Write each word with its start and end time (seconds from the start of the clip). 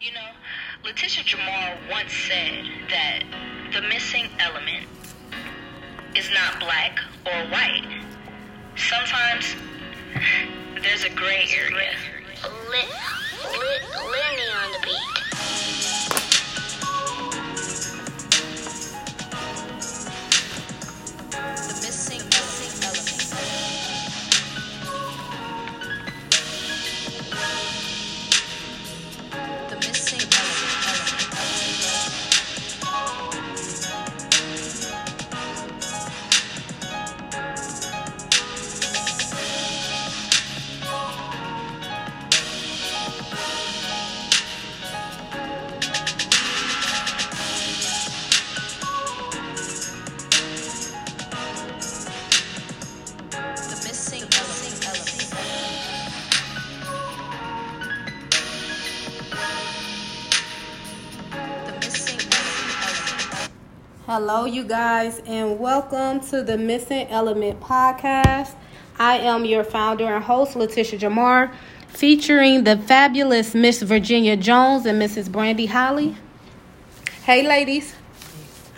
You 0.00 0.12
know, 0.12 0.30
Latisha 0.84 1.24
Jamar 1.24 1.76
once 1.90 2.12
said 2.12 2.64
that 2.88 3.24
the 3.72 3.82
missing 3.82 4.28
element 4.38 4.86
is 6.14 6.30
not 6.30 6.60
black 6.60 7.00
or 7.26 7.50
white. 7.50 7.82
Sometimes 8.76 9.56
there's 10.80 11.02
a 11.02 11.10
gray 11.10 11.48
area. 11.52 11.96
Lenny 12.70 14.44
on 14.54 14.70
the 14.70 14.78
beat. 14.84 15.17
Hello, 64.10 64.46
you 64.46 64.64
guys, 64.64 65.20
and 65.26 65.58
welcome 65.58 66.20
to 66.30 66.42
the 66.42 66.56
Missing 66.56 67.08
Element 67.08 67.60
podcast. 67.60 68.54
I 68.98 69.18
am 69.18 69.44
your 69.44 69.62
founder 69.62 70.06
and 70.06 70.24
host, 70.24 70.54
Latisha 70.54 70.98
Jamar, 70.98 71.52
featuring 71.88 72.64
the 72.64 72.78
fabulous 72.78 73.54
Miss 73.54 73.82
Virginia 73.82 74.34
Jones 74.34 74.86
and 74.86 74.98
Mrs. 74.98 75.28
Brandi 75.28 75.68
Holly. 75.68 76.16
Hey, 77.24 77.46
ladies. 77.46 77.97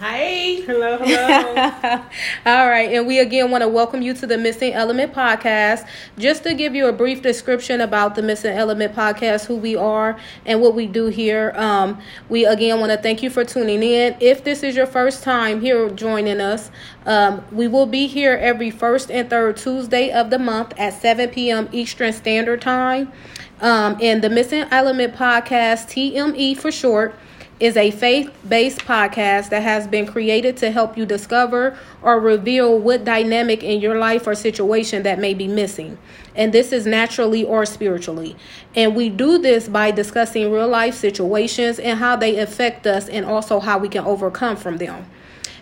Hey. 0.01 0.63
Hello, 0.63 0.97
hello. 0.97 2.03
All 2.47 2.71
right, 2.71 2.91
and 2.91 3.07
we 3.07 3.19
again 3.19 3.51
want 3.51 3.61
to 3.61 3.69
welcome 3.69 4.01
you 4.01 4.15
to 4.15 4.27
the 4.27 4.39
Missing 4.39 4.73
Element 4.73 5.13
podcast. 5.13 5.87
Just 6.17 6.43
to 6.45 6.55
give 6.55 6.75
you 6.75 6.87
a 6.87 6.93
brief 6.93 7.21
description 7.21 7.83
about 7.83 8.15
the 8.15 8.23
Missing 8.23 8.57
Element 8.57 8.95
podcast, 8.95 9.45
who 9.45 9.57
we 9.57 9.77
are 9.77 10.19
and 10.47 10.63
what 10.63 10.75
we 10.75 10.87
do 10.87 11.09
here. 11.09 11.53
Um, 11.55 12.01
we 12.31 12.47
again 12.47 12.81
want 12.81 12.93
to 12.93 12.97
thank 12.97 13.23
you 13.23 13.29
for 13.29 13.45
tuning 13.45 13.83
in. 13.83 14.17
If 14.21 14.43
this 14.43 14.63
is 14.63 14.75
your 14.75 14.87
first 14.87 15.23
time 15.23 15.61
here 15.61 15.91
joining 15.91 16.41
us, 16.41 16.71
um, 17.05 17.45
we 17.53 17.69
will 17.69 17.85
be 17.85 18.07
here 18.07 18.39
every 18.41 18.71
first 18.71 19.11
and 19.11 19.29
third 19.29 19.59
Tuesday 19.59 20.11
of 20.11 20.31
the 20.31 20.39
month 20.39 20.73
at 20.79 20.95
7 20.95 21.29
p.m. 21.29 21.69
Eastern 21.73 22.15
Standard 22.15 22.63
Time. 22.63 23.13
Um, 23.61 23.99
and 24.01 24.25
the 24.25 24.31
Missing 24.31 24.65
Element 24.71 25.15
podcast, 25.15 25.91
TME 25.91 26.57
for 26.57 26.73
short 26.73 27.15
is 27.61 27.77
a 27.77 27.91
faith 27.91 28.33
based 28.49 28.81
podcast 28.81 29.51
that 29.51 29.63
has 29.63 29.87
been 29.87 30.07
created 30.07 30.57
to 30.57 30.71
help 30.71 30.97
you 30.97 31.05
discover 31.05 31.79
or 32.03 32.19
reveal 32.19 32.79
what 32.79 33.05
dynamic 33.05 33.63
in 33.63 33.81
your 33.81 33.99
life 33.99 34.27
or 34.27 34.35
situation 34.35 35.03
that 35.03 35.19
may 35.19 35.35
be 35.35 35.47
missing. 35.47 35.99
And 36.35 36.55
this 36.55 36.73
is 36.73 36.87
naturally 36.87 37.45
or 37.45 37.67
spiritually. 37.67 38.35
And 38.75 38.97
we 38.97 39.11
do 39.11 39.37
this 39.39 39.69
by 39.69 39.91
discussing 39.91 40.51
real 40.51 40.69
life 40.69 40.95
situations 40.95 41.79
and 41.79 41.99
how 41.99 42.17
they 42.17 42.39
affect 42.39 42.87
us 42.87 43.09
and 43.09 43.27
also 43.27 43.61
how 43.61 43.79
we 43.79 43.91
can 43.91 44.05
overcome 44.05 44.57
from 44.57 44.79
them. 44.79 45.07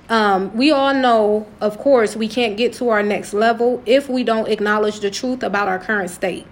Um, 0.09 0.57
we 0.57 0.71
all 0.71 0.95
know, 0.95 1.47
of 1.61 1.79
course, 1.79 2.17
we 2.17 2.29
can't 2.29 2.57
get 2.57 2.73
to 2.75 2.89
our 2.89 3.03
next 3.03 3.35
level 3.35 3.83
if 3.85 4.09
we 4.09 4.25
don't 4.25 4.49
acknowledge 4.49 5.01
the 5.01 5.11
truth 5.11 5.43
about 5.43 5.69
our 5.69 5.79
current 5.79 6.11
state. 6.11 6.47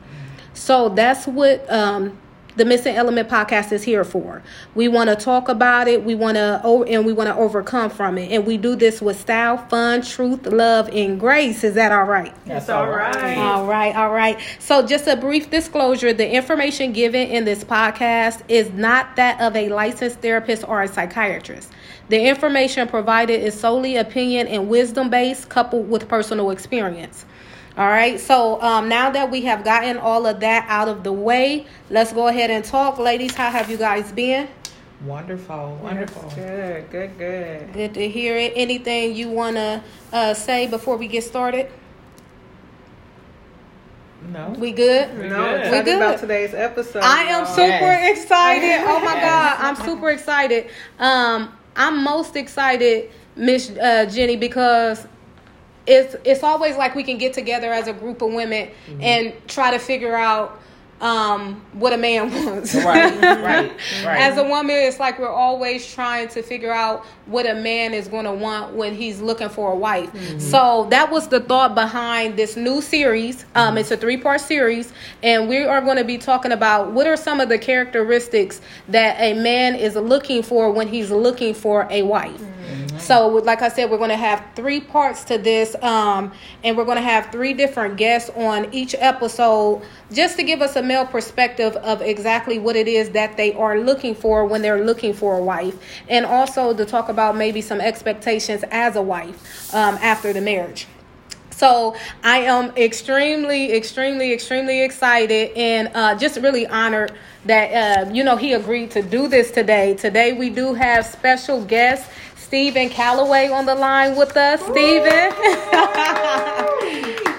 So 0.53 0.89
that's 0.89 1.27
what 1.27 1.71
um, 1.71 2.19
the 2.57 2.65
Missing 2.65 2.97
Element 2.97 3.29
podcast 3.29 3.71
is 3.71 3.83
here 3.83 4.03
for. 4.03 4.43
We 4.75 4.89
want 4.89 5.11
to 5.11 5.17
talk 5.17 5.49
about 5.49 5.89
it. 5.89 6.05
We 6.05 6.15
want 6.15 6.37
to, 6.37 6.85
and 6.89 7.05
we 7.05 7.13
want 7.13 7.29
to 7.29 7.37
overcome 7.37 7.91
from 7.91 8.17
it. 8.17 8.33
And 8.33 8.47
we 8.47 8.57
do 8.57 8.75
this 8.75 9.03
with 9.03 9.21
style, 9.21 9.59
fun, 9.59 10.03
truth, 10.03 10.47
love, 10.47 10.89
and 10.89 11.21
grace. 11.21 11.63
Is 11.65 11.75
that 11.75 11.93
all 11.93 12.05
right? 12.05 12.35
That's 12.47 12.69
all 12.71 12.89
right. 12.89 13.37
All 13.37 13.67
right, 13.67 13.95
all 13.95 14.11
right. 14.11 14.39
So, 14.59 14.87
just 14.87 15.07
a 15.07 15.17
brief 15.17 15.51
disclosure 15.51 16.13
the 16.13 16.29
information 16.29 16.93
given 16.93 17.29
in 17.29 17.45
this 17.45 17.63
podcast 17.63 18.41
is 18.49 18.71
not 18.71 19.17
that 19.17 19.41
of 19.41 19.55
a 19.55 19.69
licensed 19.69 20.21
therapist 20.21 20.67
or 20.67 20.83
a 20.83 20.89
psychiatrist. 20.89 21.71
The 22.09 22.27
information 22.27 22.89
provided 22.89 23.41
is 23.41 23.59
solely 23.59 23.97
opinion 23.97 24.47
and 24.47 24.69
wisdom 24.69 25.11
based, 25.11 25.49
coupled 25.49 25.91
with 25.91 26.09
personal 26.09 26.51
experience. 26.51 27.27
All 27.77 27.87
right, 27.87 28.19
so 28.19 28.61
um, 28.63 28.89
now 28.89 29.11
that 29.11 29.31
we 29.31 29.43
have 29.43 29.63
gotten 29.63 29.99
all 29.99 30.27
of 30.27 30.41
that 30.41 30.65
out 30.69 30.89
of 30.89 31.05
the 31.05 31.13
way, 31.13 31.67
let's 31.91 32.11
go 32.13 32.29
ahead 32.29 32.51
and 32.51 32.65
talk. 32.65 32.99
Ladies, 32.99 33.35
how 33.35 33.51
have 33.51 33.71
you 33.71 33.77
guys 33.77 34.11
been? 34.13 34.49
Wonderful, 35.05 35.79
wonderful. 35.83 36.31
Good, 36.35 36.91
good, 36.91 37.19
good. 37.19 37.73
Good 37.75 37.95
to 37.95 38.09
hear 38.09 38.35
it. 38.39 38.55
Anything 38.57 39.15
you 39.15 39.29
want 39.29 39.57
to 39.57 39.83
uh, 40.11 40.33
say 40.33 40.67
before 40.67 40.97
we 40.97 41.07
get 41.07 41.23
started? 41.25 41.71
No. 44.33 44.55
We 44.59 44.73
good? 44.73 45.15
No, 45.19 45.59
good. 45.59 45.71
We 45.71 45.83
good. 45.83 45.97
about 45.97 46.19
today's 46.19 46.55
episode. 46.55 47.03
I 47.03 47.25
am 47.25 47.45
y'all. 47.45 47.55
super 47.55 47.69
Yes. 47.69 48.23
excited. 48.23 48.85
Oh 48.89 49.01
my 49.01 49.15
god, 49.21 49.57
I'm 49.61 49.77
super 49.77 50.09
excited. 50.11 50.71
Um, 50.99 51.53
I'm 51.77 52.03
most 52.03 52.35
excited, 52.37 53.11
Miss 53.37 53.71
uh, 53.71 54.07
Jenny, 54.07 54.37
because 54.37 55.07
it's 55.87 56.17
it's 56.25 56.43
always 56.43 56.77
like 56.77 56.95
we 56.95 57.03
can 57.05 57.19
get 57.19 57.33
together 57.33 57.73
as 57.73 57.87
a 57.89 57.93
group 57.93 58.23
of 58.23 58.33
women 58.33 58.69
Mm-hmm. 58.89 59.03
and 59.03 59.33
try 59.49 59.71
to 59.71 59.79
figure 59.79 60.15
out 60.17 60.61
um 61.01 61.61
what 61.75 61.93
a 61.93 61.97
man 61.99 62.33
wants. 62.47 62.75
Right, 62.75 63.21
right, 63.21 63.73
right. 64.05 64.21
As 64.21 64.39
a 64.39 64.45
woman, 64.45 64.75
it's 64.77 64.99
like 64.99 65.19
we're 65.19 65.29
always 65.29 65.87
trying 65.93 66.29
to 66.29 66.43
figure 66.43 66.73
out 66.73 67.05
what 67.27 67.45
a 67.47 67.55
man 67.55 67.93
is 67.93 68.09
going 68.09 68.25
to 68.25 68.33
want 68.33 68.75
when 68.75 68.95
he's 68.95 69.21
looking 69.21 69.49
for 69.49 69.73
a 69.73 69.77
wife. 69.77 70.11
So 70.41 70.87
that 70.91 71.11
was 71.11 71.29
the 71.29 71.41
thought 71.41 71.75
behind 71.75 72.37
this 72.37 72.57
new 72.57 72.81
series. 72.81 73.45
Um, 73.55 73.77
It's 73.79 73.91
a 73.91 73.97
three 73.97 74.17
part 74.17 74.41
series, 74.41 74.93
and 75.23 75.49
we 75.49 75.65
are 75.65 75.81
going 75.81 75.97
to 75.99 76.05
be 76.05 76.19
talking 76.19 76.53
about 76.53 76.93
what 76.93 77.07
are 77.07 77.17
some 77.17 77.41
of 77.41 77.49
the 77.49 77.59
characteristics 77.59 78.61
that 78.89 79.17
a 79.21 79.35
man 79.35 79.75
is 79.75 79.97
looking 79.97 80.43
for 80.43 80.71
when 80.71 80.89
he's 80.89 81.11
looking 81.11 81.53
for 81.55 81.87
a 81.91 82.03
wife. 82.03 82.41
So, 82.99 83.29
like 83.29 83.61
I 83.63 83.69
said, 83.69 83.91
we're 83.91 83.99
going 83.99 84.11
to 84.11 84.17
have 84.17 84.43
three 84.55 84.81
parts 84.81 85.23
to 85.25 85.37
this, 85.39 85.77
um, 85.83 86.33
and 86.65 86.77
we're 86.77 86.85
going 86.87 86.97
to 86.97 87.03
have 87.03 87.31
three 87.31 87.53
different 87.53 87.97
guests 87.97 88.31
on 88.35 88.73
each 88.73 88.95
episode 88.99 89.83
just 90.11 90.37
to 90.39 90.43
give 90.43 90.63
us 90.63 90.77
a 90.77 90.83
male 90.87 91.07
perspective 91.07 91.77
of 91.77 92.01
exactly 92.01 92.59
what 92.59 92.77
it 92.77 92.89
is 92.89 93.11
that 93.11 93.37
they 93.37 93.53
are 93.53 93.79
looking 93.81 94.15
for 94.15 94.47
when 94.47 94.63
they're 94.63 94.85
looking 94.85 95.13
for 95.13 95.39
a 95.39 95.43
wife, 95.43 95.77
and 96.09 96.25
also 96.25 96.75
to 96.75 96.85
talk 96.85 97.09
about 97.09 97.37
maybe 97.37 97.61
some 97.61 97.81
expectations 97.81 98.65
as 98.71 98.97
a 98.97 99.03
wife 99.03 99.75
um, 99.75 99.97
after 99.97 100.33
the 100.33 100.41
marriage. 100.41 100.87
So 101.57 101.97
I 102.23 102.41
am 102.41 102.77
extremely, 102.77 103.73
extremely, 103.73 104.35
extremely 104.35 104.83
excited 104.83 105.57
and 105.57 105.91
uh, 105.95 106.15
just 106.15 106.39
really 106.41 106.67
honored 106.67 107.13
that 107.47 108.07
uh, 108.07 108.11
you 108.11 108.25
know 108.25 108.37
he 108.37 108.53
agreed 108.53 108.91
to 108.91 109.01
do 109.03 109.27
this 109.27 109.51
today. 109.51 109.95
Today 109.95 110.35
we 110.35 110.51
do 110.51 110.75
have 110.75 111.07
special 111.07 111.65
guest 111.65 112.11
Stephen 112.37 112.91
Calloway 112.91 113.49
on 113.49 113.65
the 113.65 113.75
line 113.75 114.17
with 114.17 114.37
us. 114.37 114.61
Stephen, 114.61 115.33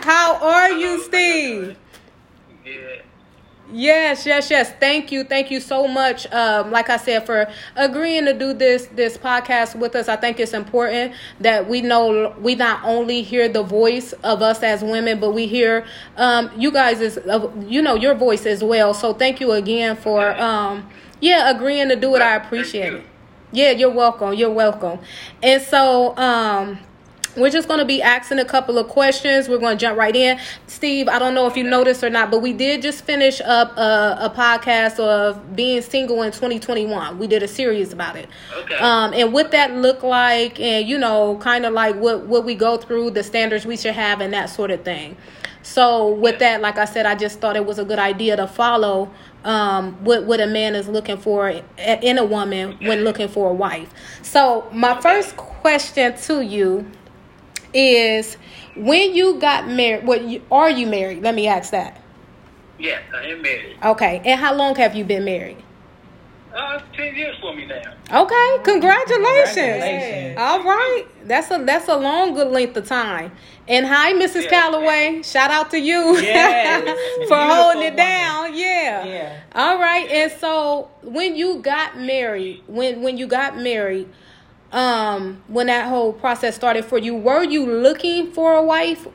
how 0.02 0.40
are 0.41 0.72
you, 0.72 1.03
Steve? 1.03 1.78
Yes, 3.69 4.25
yes, 4.25 4.50
yes. 4.50 4.72
Thank 4.79 5.11
you, 5.11 5.25
thank 5.25 5.51
you 5.51 5.59
so 5.59 5.89
much. 5.89 6.25
Um, 6.31 6.72
like 6.72 6.89
I 6.89 6.95
said, 6.95 7.25
for 7.25 7.49
agreeing 7.75 8.23
to 8.23 8.34
do 8.34 8.53
this 8.53 8.85
this 8.87 9.17
podcast 9.17 9.75
with 9.75 9.93
us. 9.93 10.08
I 10.08 10.16
think 10.16 10.40
it's 10.40 10.53
important 10.53 11.14
that 11.41 11.67
we 11.67 11.81
know 11.81 12.34
we 12.40 12.55
not 12.55 12.79
only 12.85 13.23
hear 13.23 13.49
the 13.49 13.64
voice 13.64 14.14
of 14.23 14.41
us 14.41 14.64
as 14.64 14.84
women, 14.84 15.19
but 15.19 15.31
we 15.31 15.47
hear 15.47 15.85
um, 16.16 16.49
you 16.55 16.72
guys 16.72 17.02
is 17.02 17.17
uh, 17.17 17.52
you 17.59 17.81
know 17.81 17.96
your 17.96 18.16
voice 18.16 18.46
as 18.46 18.64
well. 18.64 18.93
So 18.93 19.14
thank 19.14 19.41
you 19.41 19.52
again 19.52 19.97
for 19.97 20.31
um, 20.41 20.90
yeah 21.20 21.49
agreeing 21.53 21.90
to 21.90 21.97
do 21.97 22.16
it. 22.16 22.22
I 22.22 22.35
appreciate 22.35 22.93
it. 22.93 23.03
Yeah, 23.52 23.72
you're 23.72 23.91
welcome. 23.91 24.34
You're 24.34 24.52
welcome. 24.52 24.99
And 25.43 25.61
so 25.61 26.16
um 26.17 26.79
we're 27.35 27.50
just 27.50 27.68
going 27.68 27.79
to 27.79 27.85
be 27.85 28.02
asking 28.02 28.40
a 28.40 28.46
couple 28.46 28.78
of 28.78 28.88
questions. 28.88 29.47
We're 29.50 29.58
going 29.58 29.78
to 29.78 29.82
jump 29.82 29.97
right 29.97 30.16
in. 30.16 30.40
Steve, 30.68 31.08
I 31.08 31.20
don't 31.20 31.34
know 31.34 31.47
if 31.47 31.58
you 31.58 31.64
noticed 31.64 32.03
or 32.03 32.09
not, 32.09 32.32
but 32.32 32.41
we 32.41 32.53
did 32.53 32.82
just 32.82 33.03
finish 33.03 33.41
up 33.41 33.76
a, 33.78 34.18
a 34.22 34.29
podcast 34.29 35.00
of 35.00 35.56
being 35.56 35.82
single 35.82 36.22
in 36.22 36.32
2021. 36.32 37.20
We 37.20 37.28
did 37.28 37.44
a 37.44 37.47
series 37.47 37.94
about 37.94 38.16
it. 38.16 38.29
Okay. 38.56 38.76
Um, 38.78 39.14
and 39.14 39.34
what 39.34 39.52
that 39.52 39.74
looked 39.74 40.03
like, 40.03 40.59
and 40.59 40.88
you 40.88 40.97
know, 40.97 41.38
kind 41.38 41.66
of 41.66 41.74
like 41.74 41.96
what 41.96 42.26
what 42.28 42.46
we 42.46 42.56
go 42.56 42.78
through, 42.78 43.12
the 43.12 43.24
standards 43.24 43.66
we 43.66 43.78
should 43.78 43.94
have, 43.94 44.22
and 44.22 44.34
that 44.34 44.50
sort 44.50 44.72
of 44.72 44.84
thing. 44.84 45.18
So 45.64 46.14
with 46.14 46.40
that, 46.40 46.62
like 46.62 46.78
I 46.78 46.85
said, 46.85 47.06
I 47.06 47.16
just 47.16 47.41
thought 47.41 47.58
it 47.58 47.66
was 47.66 47.78
a 47.78 47.84
good 47.84 48.00
idea 48.00 48.38
to 48.38 48.47
follow 48.47 49.12
um, 49.44 49.94
what 50.03 50.23
what 50.23 50.40
a 50.40 50.47
man 50.47 50.76
is 50.76 50.88
looking 50.88 51.18
for 51.18 51.50
in 51.50 52.18
a 52.18 52.26
woman 52.26 52.78
when 52.82 53.03
looking 53.03 53.28
for 53.28 53.50
a 53.50 53.53
wife. 53.53 53.94
So 54.22 54.70
my 54.72 55.00
first 55.02 55.35
question 55.35 56.18
to 56.18 56.41
you 56.41 56.90
is, 57.73 58.37
when 58.75 59.16
you 59.16 59.40
got 59.40 59.67
married, 59.67 60.05
what 60.05 60.23
you, 60.23 60.41
are 60.52 60.69
you 60.69 60.87
married? 60.87 61.23
Let 61.23 61.35
me 61.35 61.47
ask 61.47 61.72
that. 61.72 62.02
Yes, 62.79 63.02
I 63.14 63.25
am 63.28 63.41
married. 63.41 63.78
Okay, 63.84 64.22
and 64.25 64.40
how 64.40 64.53
long 64.55 64.75
have 64.75 64.96
you 64.96 65.03
been 65.03 65.25
married? 65.25 65.58
Uh, 66.55 66.79
ten 66.96 67.16
years 67.16 67.35
for 67.40 67.53
me 67.55 67.66
now. 67.66 67.81
Okay, 68.23 68.58
congratulations. 68.64 69.55
Congratulations. 69.55 70.37
All 70.40 70.64
right, 70.64 71.05
that's 71.25 71.52
a 71.52 71.64
that's 71.64 71.87
a 71.87 71.96
long 71.97 72.34
good 72.34 72.47
length 72.49 72.78
of 72.78 72.87
time. 72.87 73.31
And 73.67 73.85
hi, 73.85 74.13
Mrs. 74.13 74.43
Yeah. 74.43 74.49
Calloway. 74.49 75.22
Shout 75.23 75.52
out 75.52 75.72
to 75.72 75.79
you 75.79 76.17
Yes. 76.22 76.84
for 77.28 77.37
holding 77.37 77.84
it 77.84 77.96
Beautiful 77.96 77.97
down. 77.97 78.55
Yeah. 78.58 79.05
Yeah. 79.05 79.41
All 79.53 79.78
right. 79.79 80.09
And 80.09 80.31
so 80.31 80.90
when 81.03 81.35
you 81.35 81.59
got 81.59 81.97
married, 81.99 82.63
when 82.67 83.02
when 83.02 83.17
you 83.17 83.28
got 83.28 83.58
married, 83.58 84.08
um, 84.72 85.43
when 85.47 85.67
that 85.67 85.87
whole 85.87 86.14
process 86.14 86.55
started 86.55 86.85
for 86.85 86.97
you, 86.97 87.16
were 87.16 87.43
you 87.43 87.66
looking 87.66 88.31
for 88.31 88.55
a 88.55 88.64
wife, 88.64 89.08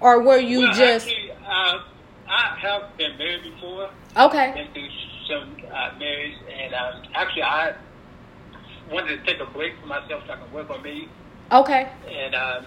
or 0.00 0.22
were 0.22 0.38
you 0.38 0.60
well, 0.60 0.74
just 0.74 1.08
actually, 1.08 1.30
uh, 1.32 1.80
I 2.28 2.56
have 2.60 2.96
been 2.96 3.16
married 3.18 3.42
before. 3.42 3.90
okay? 4.16 4.52
Been 4.54 4.72
through 4.72 4.88
some 5.28 5.56
uh, 5.72 5.90
marriage, 5.98 6.34
and 6.52 6.74
um, 6.74 7.02
actually, 7.14 7.42
I 7.42 7.74
wanted 8.90 9.24
to 9.24 9.32
take 9.32 9.40
a 9.40 9.46
break 9.46 9.78
for 9.80 9.86
myself 9.86 10.22
so 10.26 10.32
I 10.32 10.36
can 10.36 10.52
work 10.52 10.70
on 10.70 10.82
me. 10.82 11.08
Okay. 11.50 11.88
And 12.08 12.34
um, 12.34 12.66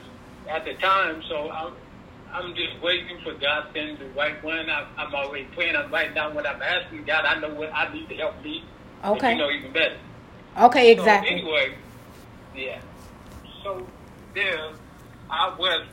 at 0.49 0.65
the 0.65 0.73
time, 0.75 1.21
so 1.27 1.49
I'm, 1.49 1.73
I'm 2.31 2.55
just 2.55 2.81
waiting 2.81 3.17
for 3.23 3.33
God 3.33 3.73
to 3.73 3.79
send 3.79 3.99
the 3.99 4.05
right 4.09 4.41
one. 4.43 4.69
I'm, 4.69 4.87
I'm 4.97 5.13
already 5.13 5.45
praying. 5.55 5.75
I'm 5.75 5.91
writing 5.91 6.15
down 6.15 6.35
what 6.35 6.45
I'm 6.45 6.61
asking 6.61 7.05
God. 7.05 7.25
I 7.25 7.39
know 7.39 7.53
what 7.53 7.73
I 7.73 7.91
need 7.93 8.09
to 8.09 8.15
help 8.15 8.41
me. 8.43 8.63
Okay. 9.03 9.31
you 9.31 9.37
know 9.37 9.49
even 9.49 9.71
better. 9.71 9.97
Okay. 10.57 10.95
So 10.95 11.01
Exactly. 11.01 11.31
anyway, 11.31 11.75
yeah. 12.59 12.79
So 13.63 13.87
there, 14.35 14.71
I 15.29 15.55
was 15.57 15.87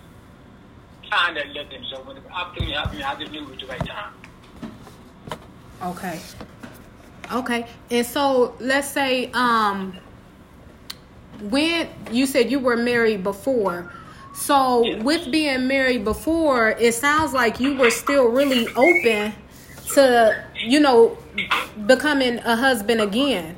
kind 1.11 1.37
of 1.39 1.47
living. 1.49 1.85
So 1.91 2.03
when 2.03 2.17
the 2.17 2.31
opportunity 2.33 2.73
happened, 2.73 3.03
I 3.03 3.15
just 3.19 3.33
knew 3.33 3.43
it 3.45 3.49
was 3.51 3.59
the 3.61 3.67
right 3.67 3.87
time. 3.87 4.13
Okay. 5.83 6.21
Okay. 7.33 7.67
And 7.91 8.07
so 8.07 8.57
let's 8.61 8.89
say 8.89 9.31
um 9.33 9.99
when 11.41 11.89
you 12.11 12.27
said 12.27 12.51
you 12.51 12.59
were 12.59 12.77
married 12.77 13.23
before. 13.23 13.91
So 14.35 14.85
Yes. 14.85 15.03
with 15.03 15.31
being 15.31 15.67
married 15.67 16.05
before, 16.05 16.71
it 16.71 16.93
sounds 16.95 17.33
like 17.33 17.59
you 17.61 17.77
were 17.77 17.91
still 17.91 18.29
really 18.29 18.67
open 18.75 19.33
to, 19.95 20.45
you 20.67 20.81
know, 20.81 21.17
becoming 21.87 22.39
a 22.41 22.57
husband 22.57 23.01
again. 23.01 23.57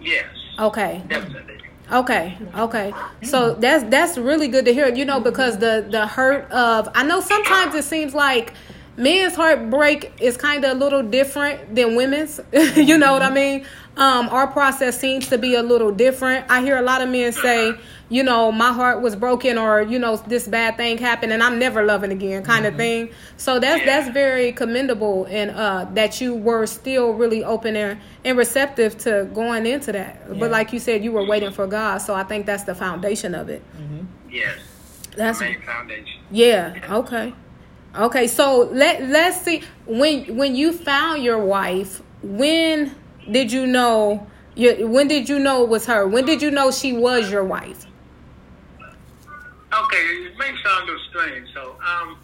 Yes, 0.00 0.24
Okay. 0.58 1.02
definitely. 1.08 1.58
Okay, 1.92 2.38
okay. 2.54 2.92
So 3.22 3.54
that's 3.54 3.84
that's 3.84 4.16
really 4.16 4.48
good 4.48 4.64
to 4.66 4.72
hear. 4.72 4.88
You 4.88 5.04
know, 5.04 5.20
because 5.20 5.58
the 5.58 5.86
the 5.88 6.06
hurt 6.06 6.50
of 6.50 6.88
I 6.94 7.04
know 7.04 7.20
sometimes 7.20 7.74
it 7.74 7.84
seems 7.84 8.14
like 8.14 8.54
men's 8.96 9.34
heartbreak 9.34 10.12
is 10.20 10.36
kind 10.36 10.64
of 10.64 10.76
a 10.76 10.78
little 10.78 11.02
different 11.02 11.74
than 11.74 11.96
women's. 11.96 12.40
you 12.76 12.96
know 12.96 13.12
what 13.12 13.22
I 13.22 13.30
mean? 13.30 13.66
Um, 13.96 14.28
our 14.30 14.46
process 14.46 14.98
seems 14.98 15.28
to 15.28 15.36
be 15.36 15.54
a 15.56 15.62
little 15.62 15.90
different. 15.92 16.46
I 16.48 16.62
hear 16.62 16.78
a 16.78 16.82
lot 16.82 17.02
of 17.02 17.08
men 17.10 17.32
say, 17.32 17.74
you 18.08 18.22
know, 18.22 18.50
my 18.50 18.72
heart 18.72 19.02
was 19.02 19.14
broken, 19.14 19.58
or 19.58 19.82
you 19.82 19.98
know, 19.98 20.16
this 20.16 20.48
bad 20.48 20.76
thing 20.76 20.96
happened, 20.96 21.32
and 21.32 21.42
I'm 21.42 21.58
never 21.58 21.84
loving 21.84 22.10
again, 22.10 22.42
kind 22.42 22.66
of 22.66 22.76
thing. 22.76 23.10
So 23.36 23.58
that's 23.58 23.80
Yeah. 23.80 23.86
that's 24.00 24.10
very 24.14 24.52
commendable, 24.52 25.26
and 25.28 25.50
uh, 25.50 25.86
that 25.94 26.20
you 26.20 26.34
were 26.34 26.66
still 26.66 27.12
really 27.12 27.44
open 27.44 27.76
and, 27.76 28.00
and 28.24 28.38
receptive 28.38 28.96
to 28.98 29.28
going 29.34 29.66
into 29.66 29.92
that. 29.92 30.22
Yeah. 30.28 30.34
But 30.38 30.50
like 30.50 30.72
you 30.72 30.78
said, 30.78 31.04
you 31.04 31.12
were 31.12 31.26
waiting 31.26 31.50
for 31.52 31.66
God, 31.66 31.98
so 31.98 32.14
I 32.14 32.22
think 32.24 32.46
that's 32.46 32.64
the 32.64 32.74
foundation 32.74 33.34
of 33.34 33.48
it. 33.48 33.62
Yes, 34.30 34.58
That's 35.16 35.40
main 35.40 35.60
foundation. 35.62 36.20
yeah. 36.30 36.74
Okay. 36.90 37.34
Okay. 37.98 38.26
So 38.28 38.68
let 38.72 39.02
let's 39.08 39.42
see 39.42 39.62
when 39.84 40.36
when 40.36 40.54
you 40.56 40.72
found 40.72 41.22
your 41.22 41.38
wife. 41.38 42.02
When 42.22 42.94
did 43.30 43.52
you 43.52 43.66
know? 43.66 44.26
You, 44.56 44.88
when 44.88 45.08
did 45.08 45.28
you 45.28 45.38
know 45.38 45.62
it 45.62 45.68
was 45.70 45.86
her? 45.86 46.06
When 46.06 46.24
did 46.26 46.42
you 46.42 46.50
know 46.50 46.70
she 46.70 46.92
was 46.92 47.30
your 47.30 47.44
wife? 47.44 47.86
Okay, 49.72 49.96
it 50.26 50.36
may 50.38 50.52
sound 50.64 50.82
a 50.82 50.92
little 50.92 51.00
strange. 51.10 51.48
So, 51.54 51.76
um, 51.86 52.18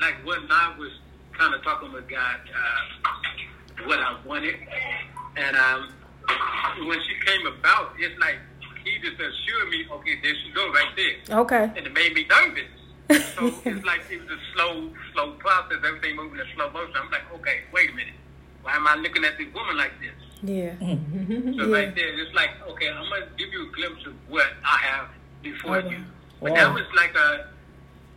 like 0.00 0.14
when 0.24 0.40
I 0.50 0.74
was 0.78 0.90
kind 1.32 1.54
of 1.54 1.62
talking 1.62 1.92
with 1.92 2.06
God, 2.08 2.36
uh, 2.54 3.86
what 3.86 3.98
I 3.98 4.16
wanted, 4.26 4.54
and 5.36 5.56
um, 5.56 5.88
when 6.86 6.98
she 7.00 7.14
came 7.26 7.46
about, 7.46 7.92
it's 7.98 8.18
like 8.20 8.36
He 8.84 8.98
just 9.00 9.14
assured 9.14 9.70
me, 9.70 9.86
okay, 9.90 10.20
there 10.22 10.34
she 10.44 10.50
go 10.52 10.70
right 10.72 10.94
there, 10.96 11.38
Okay. 11.40 11.70
and 11.76 11.86
it 11.86 11.92
made 11.94 12.12
me 12.14 12.26
nervous. 12.28 12.64
So 13.34 13.46
it's 13.64 13.84
like 13.86 14.02
it 14.10 14.20
was 14.20 14.28
a 14.30 14.38
slow, 14.54 14.90
slow 15.14 15.32
process. 15.38 15.78
Everything 15.86 16.16
moving 16.16 16.38
in 16.38 16.46
slow 16.54 16.70
motion. 16.70 16.94
I'm 17.02 17.10
like, 17.10 17.22
okay, 17.36 17.60
wait 17.72 17.90
a 17.90 17.94
minute. 17.94 18.12
Why 18.62 18.74
am 18.76 18.86
I 18.86 18.94
looking 18.96 19.24
at 19.24 19.38
this 19.38 19.46
woman 19.54 19.76
like 19.76 19.92
this? 20.00 20.14
Yeah. 20.42 20.74
So 21.58 21.64
Yeah. 21.66 21.74
right 21.76 21.94
there, 21.94 22.08
it's 22.20 22.34
like, 22.34 22.50
okay, 22.70 22.88
I'm 22.90 23.08
gonna 23.10 23.26
give 23.36 23.52
you 23.52 23.68
a 23.68 23.72
glimpse 23.74 24.06
of 24.06 24.14
what 24.28 24.46
I 24.64 24.76
have 24.78 25.08
before 25.42 25.78
Okay. 25.78 25.90
you. 25.96 26.04
But 26.40 26.50
Wow. 26.52 26.56
that 26.56 26.74
was 26.74 26.86
like 26.94 27.14
a 27.16 27.46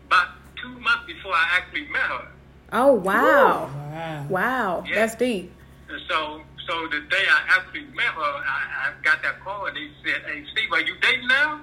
about 0.07 0.27
two 0.61 0.69
months 0.79 1.05
before 1.07 1.33
I 1.33 1.47
actually 1.57 1.88
met 1.88 2.01
her. 2.03 2.27
Oh 2.73 2.93
wow. 2.93 3.69
Wow. 3.73 4.25
Wow. 4.29 4.83
Yeah. 4.88 4.95
That's 4.95 5.15
deep. 5.15 5.51
And 5.89 5.99
so, 6.07 6.41
so 6.67 6.88
the 6.88 7.01
day 7.09 7.25
I 7.27 7.41
actually 7.57 7.85
met 7.95 8.13
her, 8.13 8.21
I, 8.21 8.59
I 8.85 9.03
got 9.03 9.21
that 9.23 9.39
call 9.43 9.65
and 9.65 9.75
they 9.75 9.89
said, 10.05 10.21
"Hey, 10.27 10.45
Steve, 10.53 10.71
are 10.71 10.81
you 10.81 10.95
dating 11.01 11.27
now?" 11.27 11.61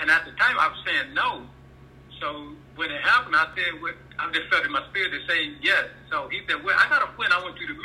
And 0.00 0.10
at 0.10 0.24
the 0.24 0.32
time, 0.32 0.58
I 0.58 0.68
was 0.68 0.78
saying 0.84 1.14
no. 1.14 1.46
So 2.20 2.52
when 2.76 2.90
it 2.90 3.00
happened, 3.02 3.34
I 3.36 3.46
said, 3.56 3.80
well, 3.80 3.92
I 4.18 4.30
just 4.32 4.48
felt 4.50 4.64
in 4.64 4.72
my 4.72 4.82
spirit 4.90 5.10
to 5.12 5.20
say 5.32 5.52
yes. 5.62 5.84
So 6.10 6.28
he 6.28 6.40
said, 6.48 6.62
"Well, 6.64 6.76
I 6.78 6.88
got 6.88 7.02
a 7.08 7.12
friend 7.16 7.32
I 7.32 7.40
want 7.42 7.58
you 7.60 7.66
to 7.68 7.74
meet." 7.74 7.79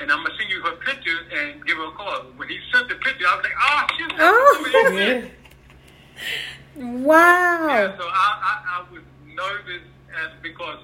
And 0.00 0.10
I'm 0.10 0.22
gonna 0.24 0.34
send 0.38 0.50
you 0.50 0.62
her 0.62 0.76
picture 0.76 1.18
and 1.36 1.64
give 1.66 1.76
her 1.76 1.84
a 1.88 1.90
call. 1.92 2.22
When 2.36 2.48
he 2.48 2.58
sent 2.72 2.88
the 2.88 2.94
picture, 2.96 3.26
I 3.28 3.36
was 3.36 3.44
like, 3.44 3.52
"Oh 3.60 3.86
shoot!" 3.98 4.08
that's 4.10 4.22
Oh. 4.22 4.62
the 4.64 4.90
woman 4.90 5.22
he 5.22 6.80
Yeah. 6.80 6.96
Wow. 7.04 7.66
Yeah, 7.68 7.98
so 7.98 8.04
I, 8.04 8.08
I, 8.42 8.80
I 8.88 8.92
was 8.92 9.02
nervous 9.26 9.82
as 10.24 10.30
because 10.42 10.78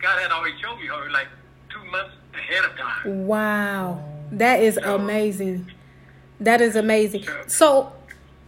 God 0.00 0.20
had 0.20 0.30
already 0.32 0.56
showed 0.60 0.76
me 0.80 0.86
her 0.86 1.10
like 1.10 1.28
two 1.70 1.84
months 1.90 2.14
ahead 2.34 2.64
of 2.64 2.76
time. 2.76 3.26
Wow. 3.26 4.04
That 4.32 4.60
is 4.60 4.74
So- 4.76 4.94
amazing. 4.96 5.70
That 6.40 6.60
is 6.60 6.74
amazing. 6.74 7.24
So, 7.46 7.92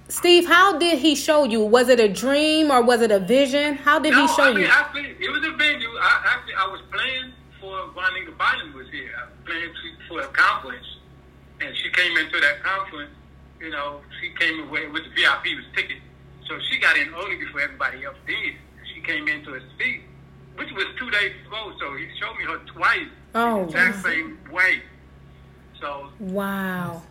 Steve, 0.08 0.46
how 0.46 0.76
did 0.78 0.98
he 0.98 1.14
show 1.14 1.44
you? 1.44 1.60
Was 1.64 1.88
it 1.88 2.00
a 2.00 2.08
dream 2.08 2.70
or 2.70 2.82
was 2.82 3.00
it 3.00 3.10
a 3.12 3.20
vision? 3.20 3.76
How 3.76 3.98
did 4.00 4.12
he 4.12 4.20
no, 4.20 4.26
show 4.26 4.42
I 4.42 4.48
mean, 4.52 4.60
you? 4.62 4.66
actually, 4.66 5.10
it 5.20 5.30
was 5.30 5.44
a 5.46 5.52
venue. 5.52 5.88
I, 6.00 6.22
actually, 6.34 6.54
I 6.54 6.66
was 6.66 6.80
playing 6.92 7.32
for 7.60 7.86
Juanita 7.94 8.32
Bynum 8.32 8.74
was 8.74 8.88
here. 8.90 9.12
I 9.48 9.68
was 9.68 9.76
to- 9.82 10.06
for 10.08 10.20
a 10.20 10.26
conference, 10.28 10.86
and 11.60 11.76
she 11.76 11.90
came 11.90 12.16
into 12.16 12.40
that 12.40 12.62
conference. 12.62 13.10
You 13.60 13.70
know, 13.70 14.02
she 14.20 14.30
came 14.30 14.60
away 14.68 14.86
with 14.88 15.04
the 15.04 15.10
VIP 15.10 15.54
was 15.56 15.64
ticket, 15.74 15.98
so 16.46 16.58
she 16.70 16.78
got 16.78 16.96
in 16.96 17.12
early 17.14 17.36
before 17.36 17.60
everybody 17.60 18.04
else 18.04 18.16
did. 18.26 18.54
She 18.94 19.00
came 19.00 19.26
into 19.28 19.54
a 19.54 19.60
seat, 19.78 20.02
which 20.56 20.70
was 20.72 20.84
two 20.98 21.10
days 21.10 21.32
ago. 21.46 21.72
So 21.80 21.94
he 21.96 22.06
showed 22.20 22.36
me 22.36 22.44
her 22.44 22.58
twice, 22.66 23.08
Oh, 23.34 23.56
the 23.58 23.62
exact 23.64 23.96
wow. 23.96 24.02
same 24.10 24.38
way. 24.52 24.82
So 25.80 26.10
Wow. 26.20 27.02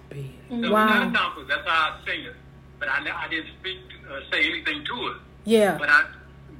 So 0.50 0.72
Wow. 0.72 0.86
not 0.86 1.08
a 1.08 1.18
conference. 1.18 1.50
That's 1.50 1.68
how 1.68 1.98
I 2.01 2.06
sing 2.06 2.22
it. 2.25 2.36
But 2.80 2.89
I, 2.89 2.98
I 3.25 3.27
didn't 3.27 3.50
speak, 3.60 3.80
uh, 4.10 4.20
say 4.32 4.50
anything 4.50 4.84
to 4.86 5.08
her. 5.08 5.15
Yeah. 5.46 5.77
But 5.77 5.89
I, 5.89 6.06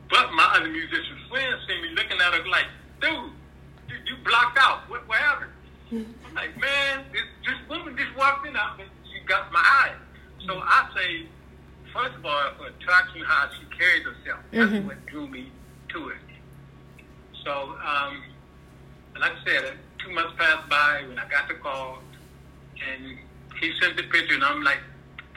but 0.10 0.32
my 0.34 0.44
other 0.55 0.67
musician 0.70 1.17
friends 1.29 1.62
see 1.67 1.82
me 1.82 1.89
looking 1.89 2.20
at 2.20 2.34
her 2.34 2.48
like, 2.48 2.65
dude, 3.01 3.32
you, 3.89 3.96
you 4.08 4.15
blocked 4.24 4.58
out. 4.58 4.89
What, 4.89 5.08
what 5.08 5.17
happened? 5.17 5.51
I'm 5.91 6.33
like, 6.35 6.57
man, 6.59 7.05
this, 7.11 7.21
this 7.45 7.55
woman 7.69 7.95
just 7.97 8.15
walked 8.17 8.47
in. 8.47 8.55
I, 8.55 8.77
mean, 8.77 8.87
she 9.03 9.25
got 9.27 9.51
my 9.51 9.59
eye. 9.61 9.93
So 10.47 10.57
I 10.59 10.89
say, 10.95 11.27
first 11.93 12.15
of 12.15 12.25
all, 12.25 12.31
her 12.31 12.67
attraction, 12.67 13.21
how 13.25 13.49
she 13.59 13.65
carries 13.77 14.03
herself. 14.03 14.39
That's 14.51 14.71
Mhm. 14.71 14.85
what 14.85 15.05
drew 15.07 15.27
me 15.27 15.51
to 15.89 16.09
it. 16.09 16.17
So, 17.43 17.77
um, 17.83 18.23
like 19.19 19.31
I 19.31 19.43
said, 19.45 19.77
two 20.03 20.11
months 20.11 20.33
passed 20.37 20.67
by 20.69 21.03
when 21.07 21.17
I 21.19 21.27
got 21.29 21.47
the 21.47 21.53
call, 21.55 22.01
and 22.91 23.17
he 23.61 23.71
sent 23.79 23.95
the 23.97 24.03
picture, 24.03 24.35
and 24.35 24.43
I'm 24.43 24.63
like, 24.63 24.79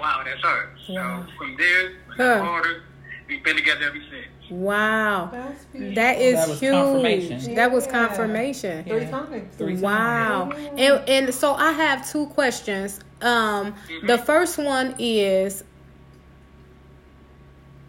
wow, 0.00 0.22
that's 0.24 0.42
her. 0.42 0.70
Wow. 0.88 1.26
So 1.26 1.32
from 1.38 1.56
there, 1.56 1.92
when 2.06 2.16
Huh. 2.16 2.34
I 2.34 2.38
called 2.40 2.66
her, 2.66 2.82
we've 3.28 3.44
been 3.44 3.56
together 3.56 3.84
ever 3.86 4.00
since. 4.10 4.37
Wow. 4.50 5.28
That's 5.32 5.64
beautiful. 5.66 5.94
That 5.94 6.20
is 6.20 6.34
That 6.34 6.56
huge. 6.56 6.72
confirmation. 6.72 7.54
That 7.54 7.72
was 7.72 7.86
Yeah. 7.86 7.92
confirmation. 7.92 8.84
Three 8.84 9.06
times. 9.06 9.54
Three 9.56 9.72
times. 9.72 9.82
Wow. 9.82 10.50
Mm-hmm. 10.52 10.78
And 10.78 11.08
and 11.08 11.34
so 11.34 11.54
I 11.54 11.72
have 11.72 12.10
two 12.10 12.26
questions. 12.26 13.00
Um 13.20 13.74
the 14.02 14.14
mm-hmm. 14.14 14.24
first 14.24 14.58
one 14.58 14.94
is 14.98 15.64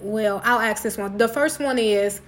well, 0.02 0.42
I'll 0.46 0.60
ask 0.60 0.82
this 0.84 0.98
one. 0.98 1.18
The 1.18 1.28
first 1.28 1.60
one 1.60 1.78
is 1.78 2.22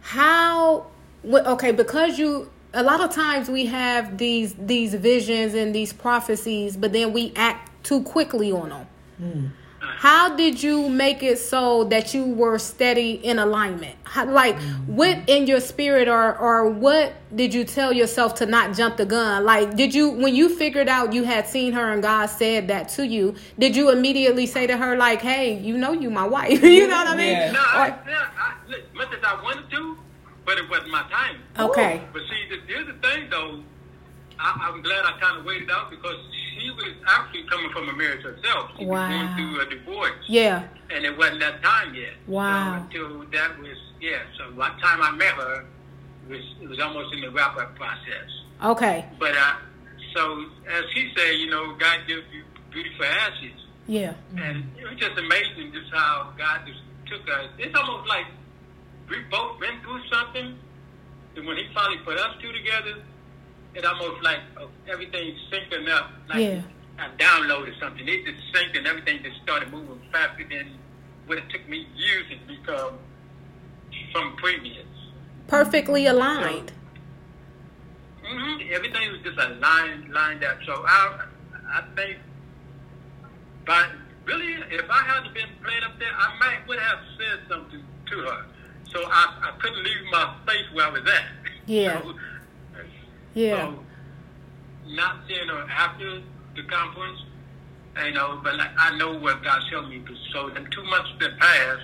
how 0.00 0.86
okay 1.24 1.72
because 1.72 2.18
you 2.18 2.50
a 2.72 2.82
lot 2.82 3.00
of 3.00 3.10
times 3.10 3.48
we 3.48 3.66
have 3.66 4.16
these 4.16 4.54
these 4.54 4.94
visions 4.94 5.54
and 5.54 5.74
these 5.74 5.92
prophecies 5.92 6.76
but 6.76 6.92
then 6.92 7.12
we 7.12 7.32
act 7.36 7.70
too 7.84 8.02
quickly 8.02 8.50
on 8.52 8.70
them 8.70 8.86
hmm. 9.18 9.46
How 9.80 10.36
did 10.36 10.62
you 10.62 10.88
make 10.88 11.22
it 11.22 11.38
so 11.38 11.84
that 11.84 12.12
you 12.14 12.24
were 12.24 12.58
steady 12.58 13.12
in 13.12 13.38
alignment 13.38 13.96
how, 14.04 14.26
like 14.26 14.58
what 14.86 15.16
mm-hmm. 15.16 15.28
in 15.28 15.46
your 15.46 15.60
spirit 15.60 16.06
or 16.06 16.36
or 16.38 16.68
what 16.68 17.14
did 17.34 17.54
you 17.54 17.64
tell 17.64 17.92
yourself 17.92 18.34
to 18.34 18.46
not 18.46 18.76
jump 18.76 18.96
the 18.96 19.06
gun 19.06 19.44
like 19.44 19.74
did 19.76 19.94
you 19.94 20.10
when 20.10 20.34
you 20.34 20.48
figured 20.54 20.88
out 20.88 21.12
you 21.12 21.24
had 21.24 21.46
seen 21.46 21.72
her 21.72 21.92
and 21.92 22.02
god 22.02 22.26
said 22.26 22.68
that 22.68 22.88
to 22.88 23.06
you 23.06 23.34
did 23.58 23.74
you 23.74 23.90
immediately 23.90 24.46
say 24.46 24.66
to 24.66 24.76
her 24.76 24.96
like 24.96 25.20
hey 25.22 25.58
you 25.58 25.76
know 25.78 25.92
you 25.92 26.10
my 26.10 26.26
wife 26.26 26.62
you 26.62 26.86
know 26.86 26.96
what 26.96 27.08
i 27.08 27.16
mean 27.16 27.30
Yeah. 27.32 27.52
No, 27.52 27.60
I, 27.60 27.88
Or- 27.88 28.08
yeah, 28.08 28.28
I, 28.36 28.54
look, 28.68 28.94
much 28.94 29.08
as 29.14 29.24
I 29.24 29.42
wanted 29.42 29.70
to, 29.70 29.98
but 30.44 30.58
it 30.58 30.68
wasn't 30.68 30.90
my 30.90 31.02
time. 31.10 31.36
Okay. 31.58 32.02
But 32.12 32.22
see, 32.22 32.48
the, 32.48 32.60
here's 32.66 32.86
the 32.86 32.94
thing, 32.94 33.30
though. 33.30 33.62
I, 34.40 34.68
I'm 34.68 34.82
glad 34.82 35.04
I 35.04 35.12
kind 35.20 35.38
of 35.38 35.44
waited 35.44 35.70
out 35.70 35.90
because 35.90 36.16
she 36.58 36.70
was 36.70 36.92
actually 37.06 37.44
coming 37.44 37.70
from 37.72 37.88
a 37.88 37.92
marriage 37.92 38.22
herself. 38.22 38.70
She 38.78 38.86
Wow. 38.86 39.06
was 39.08 39.36
going 39.36 39.36
through 39.36 39.60
a 39.60 39.66
divorce. 39.70 40.24
yeah 40.26 40.64
And 40.90 41.04
it 41.04 41.16
wasn't 41.16 41.40
that 41.40 41.62
time 41.62 41.94
yet. 41.94 42.14
Wow. 42.26 42.86
So 42.92 42.98
until 42.98 43.24
that 43.30 43.58
was, 43.60 43.76
yeah. 44.00 44.18
So 44.38 44.50
by 44.52 44.70
the 44.74 44.80
time 44.80 45.02
I 45.02 45.10
met 45.12 45.34
her, 45.34 45.64
it 46.28 46.32
was, 46.32 46.44
it 46.62 46.68
was 46.68 46.80
almost 46.80 47.12
in 47.14 47.20
the 47.20 47.30
wrap 47.30 47.56
up 47.58 47.74
process. 47.76 48.28
okay 48.64 49.04
But 49.18 49.36
uh, 49.36 49.54
so, 50.16 50.44
as 50.72 50.84
she 50.94 51.12
said, 51.16 51.32
you 51.38 51.48
know, 51.50 51.74
God 51.78 51.98
gives 52.08 52.24
you 52.32 52.42
beauty 52.72 52.90
for 52.96 53.04
ashes. 53.04 53.58
yeah 53.86 54.14
And 54.36 54.64
it 54.78 54.84
was 54.88 54.98
just 54.98 55.16
amazing 55.18 55.72
just 55.72 55.92
how 55.92 56.32
God 56.38 56.60
just 56.66 56.80
took 57.06 57.22
us. 57.28 57.46
It's 57.58 57.76
almost 57.78 58.08
like 58.08 58.26
we 59.08 59.16
both 59.30 59.60
been 59.60 59.80
through 59.82 60.00
something. 60.12 60.56
And 61.36 61.46
when 61.46 61.56
he 61.56 61.64
finally 61.74 61.98
put 62.04 62.18
us 62.18 62.34
two 62.42 62.52
together, 62.52 63.02
it 63.74 63.84
almost 63.84 64.22
like 64.22 64.40
uh, 64.56 64.66
everything's 64.90 65.38
syncing 65.50 65.88
up. 65.88 66.10
Like 66.28 66.40
Yeah. 66.40 66.62
I 66.98 67.08
downloaded 67.18 67.78
something. 67.80 68.06
It 68.06 68.24
just 68.26 68.42
synced 68.52 68.76
and 68.76 68.86
everything 68.86 69.22
just 69.22 69.40
started 69.42 69.70
moving 69.72 70.00
faster 70.12 70.46
than 70.48 70.76
what 71.26 71.38
it 71.38 71.48
took 71.50 71.66
me 71.68 71.86
years 71.96 72.24
to 72.30 72.36
become 72.46 72.94
from 74.12 74.36
previous. 74.36 74.86
perfectly 75.46 76.06
aligned 76.06 76.72
hmm 78.24 78.56
Everything 78.72 79.10
was 79.10 79.20
just 79.22 79.38
a 79.38 79.48
line 79.54 80.10
lined 80.12 80.44
up. 80.44 80.58
So 80.64 80.72
I, 80.86 81.24
I 81.72 81.82
think, 81.96 82.18
but 83.66 83.86
really, 84.24 84.52
if 84.70 84.88
I 84.88 85.02
hadn't 85.02 85.34
been 85.34 85.48
playing 85.64 85.82
up 85.82 85.98
there, 85.98 86.12
I 86.16 86.38
might 86.38 86.68
would 86.68 86.78
have 86.78 86.98
said 87.18 87.40
something 87.48 87.82
to 88.10 88.18
her. 88.18 88.44
So 88.92 89.02
I, 89.06 89.50
I 89.50 89.58
couldn't 89.60 89.82
leave 89.82 90.04
my 90.12 90.34
face 90.46 90.66
where 90.72 90.86
I 90.86 90.90
was 90.90 91.02
at. 91.02 91.24
Yeah. 91.66 92.00
So, 92.02 92.14
yeah 93.34 93.66
So 93.66 93.78
not 94.86 95.16
her 95.30 95.66
after 95.70 96.22
the 96.56 96.62
conference, 96.64 97.20
you 98.04 98.12
know, 98.12 98.40
but 98.42 98.56
like 98.56 98.70
I 98.78 98.96
know 98.96 99.18
what 99.18 99.42
God 99.42 99.60
showed 99.70 99.88
me. 99.88 100.02
So 100.32 100.50
the 100.50 100.66
two 100.70 100.82
months 100.84 101.10
that 101.20 101.38
passed, 101.38 101.82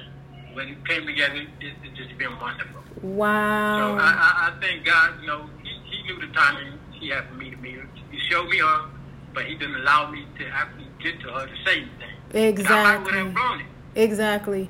when 0.55 0.69
it 0.69 0.88
came 0.88 1.07
together, 1.07 1.37
it, 1.61 1.75
it 1.85 1.95
just 1.95 2.17
been 2.19 2.38
wonderful. 2.41 2.83
So 3.00 3.07
wow 3.07 3.95
I, 3.95 4.49
I, 4.49 4.57
I 4.57 4.61
thank 4.61 4.85
God, 4.85 5.21
you 5.21 5.26
know, 5.26 5.49
he, 5.62 5.71
he 5.91 6.03
knew 6.03 6.21
the 6.21 6.33
timing 6.33 6.79
he 6.93 7.09
had 7.09 7.29
for 7.29 7.35
me 7.35 7.50
to 7.50 7.57
meet 7.57 7.76
her. 7.76 7.88
He 8.11 8.19
showed 8.31 8.49
me 8.49 8.59
her, 8.59 8.87
but 9.35 9.45
he 9.45 9.55
didn't 9.55 9.76
allow 9.76 10.11
me 10.11 10.26
to 10.38 10.47
actually 10.49 10.87
get 11.03 11.21
to 11.21 11.29
her 11.33 11.47
to 11.47 11.53
say 11.65 11.83
anything. 11.83 12.17
I 12.35 12.38
exactly 12.38 13.12
have 13.12 13.35
blown 13.35 13.61
it. 13.61 13.67
Exactly. 13.95 14.69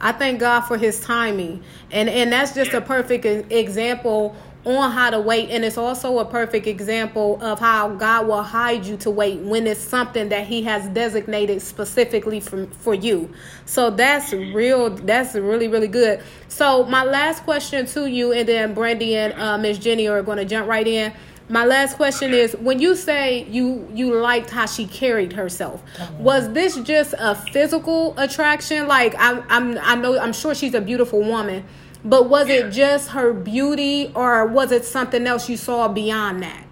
I 0.00 0.12
thank 0.12 0.38
God 0.40 0.60
for 0.62 0.76
his 0.76 1.00
timing. 1.00 1.62
And 1.90 2.08
and 2.08 2.32
that's 2.32 2.54
just 2.54 2.72
a 2.72 2.80
perfect 2.80 3.24
example 3.52 4.36
on 4.64 4.90
how 4.90 5.10
to 5.10 5.20
wait 5.20 5.50
and 5.50 5.64
it's 5.64 5.78
also 5.78 6.18
a 6.18 6.24
perfect 6.24 6.66
example 6.66 7.42
of 7.42 7.58
how 7.58 7.88
God 7.90 8.26
will 8.26 8.42
hide 8.42 8.84
you 8.84 8.96
to 8.98 9.10
wait 9.10 9.38
when 9.40 9.66
it's 9.66 9.80
something 9.80 10.28
that 10.30 10.46
he 10.46 10.62
has 10.64 10.86
designated 10.88 11.62
specifically 11.62 12.40
for 12.40 12.66
for 12.66 12.94
you. 12.94 13.32
So 13.66 13.90
that's 13.90 14.32
real 14.32 14.90
that's 14.90 15.34
really 15.34 15.68
really 15.68 15.88
good. 15.88 16.22
So 16.48 16.84
my 16.84 17.04
last 17.04 17.44
question 17.44 17.86
to 17.86 18.06
you 18.06 18.32
and 18.32 18.48
then 18.48 18.74
Brandi 18.74 19.12
and 19.12 19.32
uh, 19.34 19.58
Miss 19.58 19.78
Jenny 19.78 20.08
are 20.08 20.22
going 20.22 20.38
to 20.38 20.44
jump 20.44 20.68
right 20.68 20.86
in. 20.86 21.12
My 21.50 21.64
last 21.64 21.96
question 21.96 22.34
is 22.34 22.52
when 22.56 22.78
you 22.78 22.94
say 22.94 23.44
you 23.44 23.88
you 23.94 24.12
liked 24.14 24.50
how 24.50 24.66
she 24.66 24.86
carried 24.86 25.32
herself, 25.32 25.82
was 26.18 26.52
this 26.52 26.76
just 26.80 27.14
a 27.18 27.34
physical 27.34 28.12
attraction? 28.18 28.86
Like 28.86 29.14
I'm 29.18 29.42
I'm 29.48 29.78
I 29.78 29.94
know 29.94 30.18
I'm 30.18 30.34
sure 30.34 30.54
she's 30.54 30.74
a 30.74 30.80
beautiful 30.80 31.20
woman, 31.20 31.64
but 32.04 32.28
was 32.28 32.48
Yeah. 32.48 32.56
it 32.66 32.70
just 32.70 33.10
her 33.10 33.32
beauty 33.32 34.12
or 34.14 34.46
was 34.46 34.72
it 34.72 34.84
something 34.84 35.26
else 35.26 35.48
you 35.48 35.56
saw 35.56 35.88
beyond 35.88 36.42
that? 36.42 36.64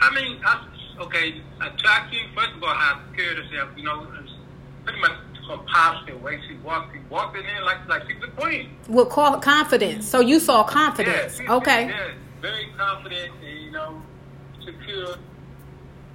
I 0.00 0.14
mean, 0.14 0.40
I, 0.44 0.64
okay, 1.00 1.40
attraction, 1.60 2.20
first 2.34 2.52
of 2.56 2.62
all, 2.62 2.74
how 2.74 3.00
she 3.10 3.16
carried 3.22 3.38
herself, 3.38 3.70
you 3.76 3.84
know, 3.84 4.06
it's 4.22 4.32
pretty 4.84 5.00
much 5.00 5.12
her 5.48 5.56
posture, 5.66 6.12
the 6.12 6.18
way 6.18 6.38
she 6.46 6.54
walked, 6.56 6.92
she 6.94 7.00
walked 7.10 7.36
in 7.36 7.42
there 7.44 7.62
like, 7.62 7.86
like 7.88 8.02
she 8.08 8.14
was 8.14 8.24
a 8.24 8.40
queen. 8.40 8.70
With 8.88 9.08
co- 9.08 9.38
confidence. 9.40 10.06
So 10.06 10.20
you 10.20 10.38
saw 10.40 10.62
confidence. 10.62 11.36
she- 11.38 11.44
she- 11.44 11.48
Okay. 11.48 11.86
Yeah, 11.88 12.08
very 12.40 12.68
confident 12.76 13.32
and, 13.44 13.58
you 13.64 13.70
know, 13.72 14.02
secure 14.64 15.16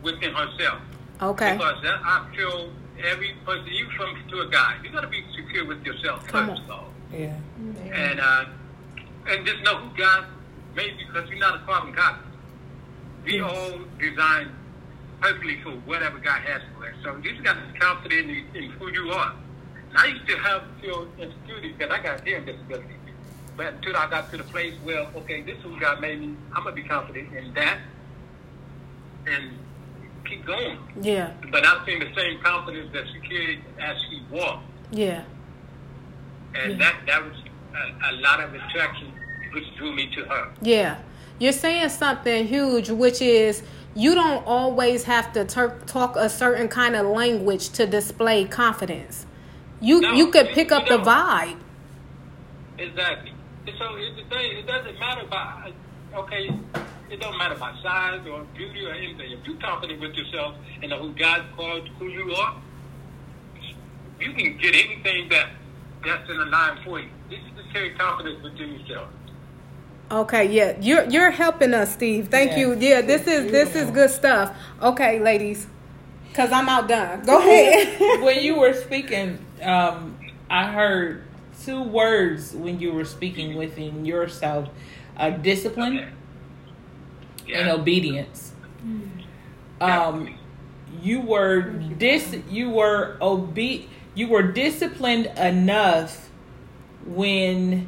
within 0.01 0.33
herself. 0.33 0.79
Okay. 1.21 1.53
Because 1.53 1.81
that, 1.83 1.99
I 2.05 2.25
feel 2.35 2.69
every 3.03 3.33
person, 3.45 3.67
you 3.67 3.87
from 3.97 4.15
to 4.29 4.41
a 4.41 4.47
guy, 4.47 4.75
you 4.83 4.89
got 4.91 5.01
to 5.01 5.07
be 5.07 5.23
secure 5.35 5.65
with 5.65 5.83
yourself 5.85 6.25
Come 6.27 6.47
first 6.49 6.61
on. 6.61 6.65
of 6.65 6.71
all, 6.71 6.89
Yeah. 7.11 7.33
And 7.93 8.19
uh, 8.19 8.45
and 9.27 9.45
just 9.45 9.63
know 9.63 9.77
who 9.77 9.95
God 9.97 10.25
made 10.75 10.93
you 10.99 11.05
because 11.07 11.29
you're 11.29 11.39
not 11.39 11.55
a 11.55 11.65
carbon 11.65 11.93
copy. 11.93 12.21
We 13.25 13.39
all 13.39 13.79
designed 13.99 14.49
perfectly 15.21 15.61
for 15.63 15.71
whatever 15.85 16.19
God 16.19 16.41
has 16.41 16.61
for 16.75 16.85
us. 16.87 16.93
So 17.03 17.15
you 17.23 17.31
just 17.31 17.43
got 17.43 17.53
to 17.53 17.71
be 17.73 17.79
confident 17.79 18.29
in, 18.29 18.45
in 18.63 18.69
who 18.71 18.91
you 18.91 19.11
are. 19.11 19.33
And 19.89 19.97
I 19.97 20.07
used 20.07 20.27
to 20.27 20.37
have 20.39 20.63
feel 20.81 21.07
insecurity 21.17 21.71
because 21.73 21.91
I 21.93 22.01
got 22.03 22.25
hearing 22.27 22.45
disability. 22.45 22.95
But 23.55 23.75
until 23.75 23.95
I 23.95 24.09
got 24.09 24.31
to 24.31 24.37
the 24.37 24.43
place 24.43 24.73
where, 24.83 25.01
okay, 25.15 25.43
this 25.43 25.57
is 25.57 25.63
who 25.63 25.79
God 25.79 26.01
made 26.01 26.19
me, 26.19 26.35
I'm 26.53 26.63
gonna 26.63 26.75
be 26.75 26.83
confident 26.83 27.33
in 27.33 27.53
that 27.53 27.77
and 29.27 29.51
keep 30.27 30.45
going. 30.45 30.77
Yeah. 30.99 31.31
But 31.51 31.65
I've 31.65 31.85
seen 31.85 31.99
the 31.99 32.11
same 32.15 32.39
confidence 32.41 32.91
that 32.93 33.03
she 33.13 33.19
carried 33.29 33.61
as 33.79 33.95
she 34.09 34.21
walked, 34.31 34.65
Yeah. 34.91 35.23
and 36.55 36.81
that 36.81 36.95
that 37.05 37.23
was 37.23 37.33
a, 37.73 38.11
a 38.11 38.13
lot 38.21 38.39
of 38.39 38.53
attraction, 38.53 39.11
which 39.53 39.65
drew 39.77 39.93
me 39.95 40.09
to 40.15 40.25
her. 40.25 40.51
Yeah. 40.61 40.97
You're 41.39 41.51
saying 41.51 41.89
something 41.89 42.47
huge, 42.47 42.89
which 42.89 43.21
is 43.21 43.63
you 43.95 44.15
don't 44.15 44.45
always 44.45 45.03
have 45.03 45.33
to 45.33 45.45
tur- 45.45 45.79
talk 45.85 46.15
a 46.15 46.29
certain 46.29 46.67
kind 46.67 46.95
of 46.95 47.05
language 47.05 47.69
to 47.69 47.85
display 47.85 48.45
confidence. 48.45 49.25
You 49.81 50.01
No, 50.01 50.13
you 50.13 50.31
could 50.31 50.47
pick 50.49 50.71
up 50.71 50.87
the 50.87 50.97
vibe. 50.97 51.59
Exactly. 52.77 53.33
So 53.77 53.95
it's 53.95 54.15
the 54.15 54.35
thing. 54.35 54.57
It 54.57 54.67
doesn't 54.67 54.99
matter 54.99 55.21
about 55.21 55.71
okay. 56.15 56.49
It 57.09 57.19
don't 57.19 57.37
matter 57.37 57.55
about 57.55 57.81
size 57.83 58.25
or 58.27 58.43
beauty 58.55 58.85
or 58.85 58.93
anything. 58.93 59.31
If 59.31 59.45
you're 59.45 59.57
confident 59.57 59.99
with 59.99 60.15
yourself 60.15 60.55
and 60.81 60.89
know 60.89 60.99
who 60.99 61.13
God 61.13 61.45
called 61.55 61.87
who 61.99 62.07
you 62.07 62.33
are, 62.33 62.55
you 64.19 64.33
can 64.33 64.57
get 64.57 64.73
anything 64.73 65.29
that 65.29 65.49
that's 66.03 66.29
in 66.29 66.37
the 66.37 66.45
line 66.45 66.79
for 66.83 66.99
you. 66.99 67.09
Just 67.29 67.52
carry 67.73 67.91
confidence 67.91 68.41
within 68.43 68.79
yourself. 68.79 69.09
Okay, 70.11 70.51
yeah. 70.51 70.77
You're 70.79 71.05
you're 71.09 71.31
helping 71.31 71.73
us, 71.73 71.93
Steve. 71.93 72.27
Thank 72.29 72.51
Yeah. 72.51 72.59
you. 72.59 72.77
Yeah, 72.79 73.01
this 73.01 73.25
is 73.27 73.51
this 73.51 73.75
is 73.75 73.89
good 73.89 74.11
stuff. 74.11 74.55
Okay, 74.81 75.19
ladies. 75.19 75.65
Cuz 76.33 76.51
I'm 76.51 76.69
outdone. 76.69 77.23
Go 77.25 77.39
ahead. 77.39 78.21
when 78.21 78.43
you 78.43 78.59
were 78.59 78.73
speaking, 78.73 79.39
um, 79.61 80.17
I 80.49 80.67
heard 80.71 81.23
two 81.63 81.81
words 81.81 82.53
when 82.53 82.79
you 82.79 82.91
were 82.93 83.05
speaking 83.05 83.55
within 83.55 84.05
yourself: 84.05 84.69
uh, 85.17 85.31
discipline 85.31 86.05
Okay. 87.43 87.53
and 87.53 87.69
obedience. 87.69 88.53
Um, 89.81 90.35
you 91.01 91.21
were 91.21 91.61
dis 91.97 92.37
you 92.49 92.69
were 92.69 93.17
obe 93.19 93.57
you 94.15 94.27
were 94.27 94.43
disciplined 94.43 95.25
enough 95.37 96.29
when 97.05 97.87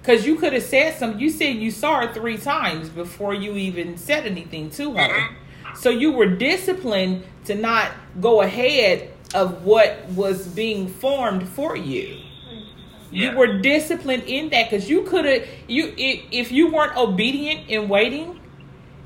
because 0.00 0.26
you 0.26 0.36
could 0.36 0.54
have 0.54 0.62
said 0.62 0.96
something. 0.98 1.20
You 1.20 1.30
said 1.30 1.56
you 1.56 1.70
saw 1.70 2.06
her 2.06 2.12
three 2.14 2.38
times 2.38 2.88
before 2.88 3.34
you 3.34 3.54
even 3.56 3.98
said 3.98 4.24
anything 4.24 4.70
to 4.70 4.94
her. 4.94 5.08
Mm-hmm. 5.08 5.76
So 5.76 5.90
you 5.90 6.12
were 6.12 6.26
disciplined 6.26 7.24
to 7.44 7.54
not 7.54 7.92
go 8.20 8.40
ahead 8.40 9.10
of 9.34 9.64
what 9.64 10.06
was 10.10 10.46
being 10.46 10.88
formed 10.88 11.46
for 11.48 11.76
you. 11.76 12.22
Yeah. 13.10 13.30
You 13.32 13.36
were 13.38 13.58
disciplined 13.58 14.24
in 14.24 14.50
that 14.50 14.70
because 14.70 14.88
you 14.88 15.02
could 15.02 15.24
have 15.24 15.46
you 15.66 15.94
if, 15.96 16.24
if 16.30 16.52
you 16.52 16.72
weren't 16.72 16.96
obedient 16.96 17.68
in 17.68 17.88
waiting, 17.88 18.40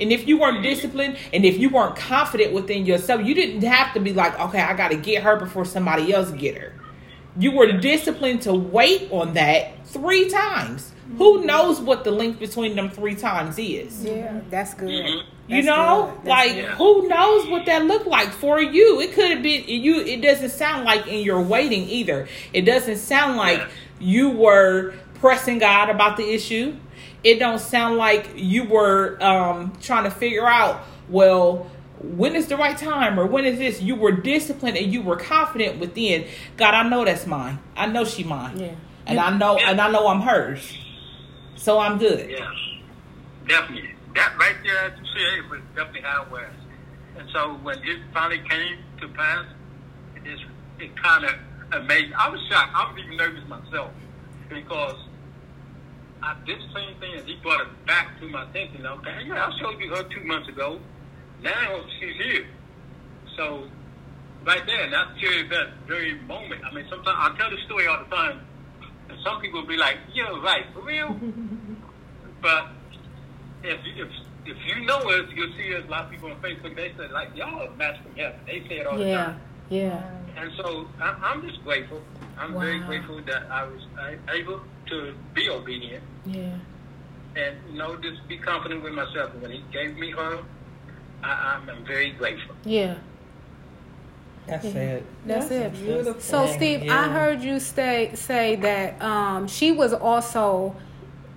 and 0.00 0.12
if 0.12 0.26
you 0.26 0.38
weren't 0.38 0.56
mm-hmm. 0.56 0.64
disciplined, 0.64 1.16
and 1.32 1.44
if 1.44 1.58
you 1.58 1.68
weren't 1.68 1.96
confident 1.96 2.52
within 2.52 2.86
yourself, 2.86 3.24
you 3.24 3.34
didn't 3.34 3.62
have 3.62 3.94
to 3.94 4.00
be 4.00 4.12
like, 4.12 4.38
okay, 4.38 4.60
I 4.60 4.74
got 4.74 4.90
to 4.90 4.96
get 4.96 5.22
her 5.22 5.36
before 5.36 5.64
somebody 5.64 6.12
else 6.12 6.30
get 6.32 6.56
her. 6.58 6.71
You 7.38 7.52
were 7.52 7.72
disciplined 7.72 8.42
to 8.42 8.52
wait 8.52 9.08
on 9.10 9.34
that 9.34 9.86
three 9.86 10.28
times. 10.28 10.92
Who 11.18 11.44
knows 11.44 11.80
what 11.80 12.04
the 12.04 12.10
link 12.10 12.38
between 12.38 12.74
them 12.76 12.88
three 12.90 13.14
times 13.14 13.58
is? 13.58 14.04
Yeah, 14.04 14.40
that's 14.50 14.74
good. 14.74 14.88
Mhm. 14.90 15.22
You 15.48 15.62
That's 15.62 15.66
know, 15.66 16.12
good. 16.22 16.28
Like 16.28 16.54
good. 16.54 16.64
who 16.70 17.08
knows 17.08 17.46
what 17.48 17.66
that 17.66 17.84
looked 17.84 18.06
like 18.06 18.28
for 18.30 18.60
you? 18.62 19.00
It 19.00 19.12
could 19.12 19.30
have 19.30 19.42
been 19.42 19.64
you. 19.66 20.00
It 20.00 20.22
doesn't 20.22 20.50
sound 20.50 20.84
like 20.84 21.06
in 21.08 21.20
your 21.24 21.40
waiting 21.42 21.88
either. 21.88 22.28
It 22.52 22.62
doesn't 22.62 22.96
sound 22.98 23.36
like 23.36 23.58
Yeah. 23.58 23.66
you 24.00 24.30
were 24.30 24.94
pressing 25.14 25.58
God 25.58 25.90
about 25.90 26.16
the 26.16 26.32
issue. 26.32 26.74
It 27.24 27.38
don't 27.38 27.60
sound 27.60 27.96
like 27.98 28.30
you 28.36 28.64
were 28.64 29.18
um, 29.22 29.72
trying 29.82 30.04
to 30.04 30.10
figure 30.10 30.46
out 30.46 30.80
well 31.08 31.66
when 32.02 32.34
is 32.34 32.48
the 32.48 32.56
right 32.56 32.76
time 32.76 33.18
or 33.18 33.26
when 33.26 33.44
is 33.44 33.58
this. 33.58 33.80
You 33.80 33.94
were 33.94 34.12
disciplined 34.12 34.76
and 34.76 34.92
you 34.92 35.02
were 35.02 35.16
confident 35.16 35.78
within 35.78 36.26
God. 36.56 36.74
I 36.74 36.88
know 36.88 37.04
that's 37.04 37.26
mine. 37.26 37.58
I 37.76 37.86
know 37.86 38.04
she 38.04 38.24
mine. 38.24 38.58
Yeah. 38.58 38.74
And 39.06 39.18
I 39.18 39.36
know 39.36 39.56
and 39.58 39.80
I 39.80 39.90
know 39.90 40.08
I'm 40.08 40.20
hers. 40.20 40.76
So 41.56 41.78
I'm 41.78 41.98
good. 41.98 42.30
Yeah, 42.30 42.50
definitely. 43.46 43.90
That 44.14 44.36
right 44.38 44.56
there, 44.64 44.78
as 44.84 44.98
you 44.98 45.06
said, 45.06 45.50
was 45.50 45.60
definitely 45.74 46.02
how 46.02 46.24
it 46.24 46.30
was. 46.30 46.50
And 47.18 47.28
so 47.32 47.54
when 47.62 47.78
it 47.78 48.00
finally 48.12 48.42
came 48.48 48.78
to 49.00 49.08
pass, 49.08 49.46
it 50.16 50.26
is 50.26 50.40
it 50.78 50.96
kind 51.00 51.24
of 51.24 51.32
amazed. 51.72 52.12
I 52.14 52.28
was 52.28 52.40
shocked. 52.48 52.72
I 52.74 52.90
was 52.90 53.00
even 53.02 53.16
nervous 53.16 53.48
myself 53.48 53.92
because 54.48 54.96
I 56.22 56.36
did 56.46 56.58
the 56.58 56.74
same 56.74 56.98
thing, 57.00 57.18
and 57.18 57.26
he 57.26 57.36
brought 57.42 57.60
it 57.60 57.86
back 57.86 58.18
to 58.20 58.28
my 58.28 58.48
attention. 58.48 58.86
Okay, 58.86 59.24
yeah, 59.26 59.46
I 59.46 59.58
showed 59.58 59.80
you 59.80 59.94
her 59.94 60.04
two 60.04 60.24
months 60.24 60.48
ago. 60.48 60.80
Now 61.42 61.84
she's 61.98 62.16
here. 62.16 62.46
So 63.36 63.64
right 64.44 64.64
there, 64.66 64.90
that's 64.90 65.18
here 65.18 65.48
that 65.50 65.68
very 65.86 66.14
moment. 66.22 66.62
I 66.64 66.72
mean, 66.74 66.84
sometimes 66.88 67.16
I 67.18 67.36
tell 67.38 67.50
the 67.50 67.58
story 67.66 67.86
all 67.86 67.98
the 68.04 68.14
time, 68.14 68.40
and 69.08 69.18
some 69.24 69.40
people 69.40 69.60
will 69.62 69.68
be 69.68 69.76
like, 69.76 69.98
"Yeah, 70.14 70.40
right, 70.42 70.64
for 70.72 70.82
real." 70.82 71.16
but 72.42 72.68
if 73.62 73.80
if 73.96 74.08
if 74.46 74.56
you 74.66 74.84
know 74.86 74.98
us, 74.98 75.28
you'll 75.34 75.52
see 75.56 75.74
us. 75.74 75.84
A 75.86 75.90
lot 75.90 76.04
of 76.06 76.10
people 76.10 76.30
on 76.30 76.36
Facebook 76.40 76.76
they 76.76 76.92
say 76.96 77.08
like, 77.12 77.34
"Y'all 77.34 77.62
are 77.66 77.70
match 77.76 78.00
from 78.02 78.14
heaven." 78.16 78.38
They 78.46 78.60
say 78.68 78.78
it 78.78 78.86
all 78.86 78.98
the 78.98 79.12
time. 79.12 79.40
yeah. 79.68 80.02
And 80.36 80.50
so 80.56 80.86
I'm, 81.00 81.16
I'm 81.22 81.42
just 81.48 81.62
grateful. 81.62 82.00
I'm 82.38 82.58
very 82.58 82.80
grateful 82.80 83.20
that 83.26 83.50
I 83.50 83.64
was 83.64 83.82
able 84.32 84.60
to 84.88 85.14
be 85.34 85.48
obedient 85.50 86.02
Yeah. 86.24 86.56
and 87.36 87.56
you 87.70 87.78
know 87.78 87.94
just 87.96 88.26
be 88.28 88.38
confident 88.38 88.82
with 88.82 88.94
myself. 88.94 89.34
When 89.36 89.50
He 89.50 89.62
gave 89.70 89.96
me 89.98 90.10
her, 90.10 90.38
I, 91.22 91.28
I'm, 91.56 91.68
I'm 91.70 91.84
very 91.84 92.10
grateful. 92.10 92.54
Yeah. 92.64 92.96
That's 94.46 94.64
it. 94.64 95.06
That's 95.24 95.50
it. 95.50 95.72
beautiful. 95.72 96.20
So, 96.20 96.46
Steve, 96.46 96.90
I 96.90 97.08
heard 97.08 97.42
you 97.42 97.60
say 97.60 98.10
say 98.14 98.56
that 98.56 99.00
um, 99.00 99.46
she 99.46 99.70
was 99.70 99.92
also 99.92 100.74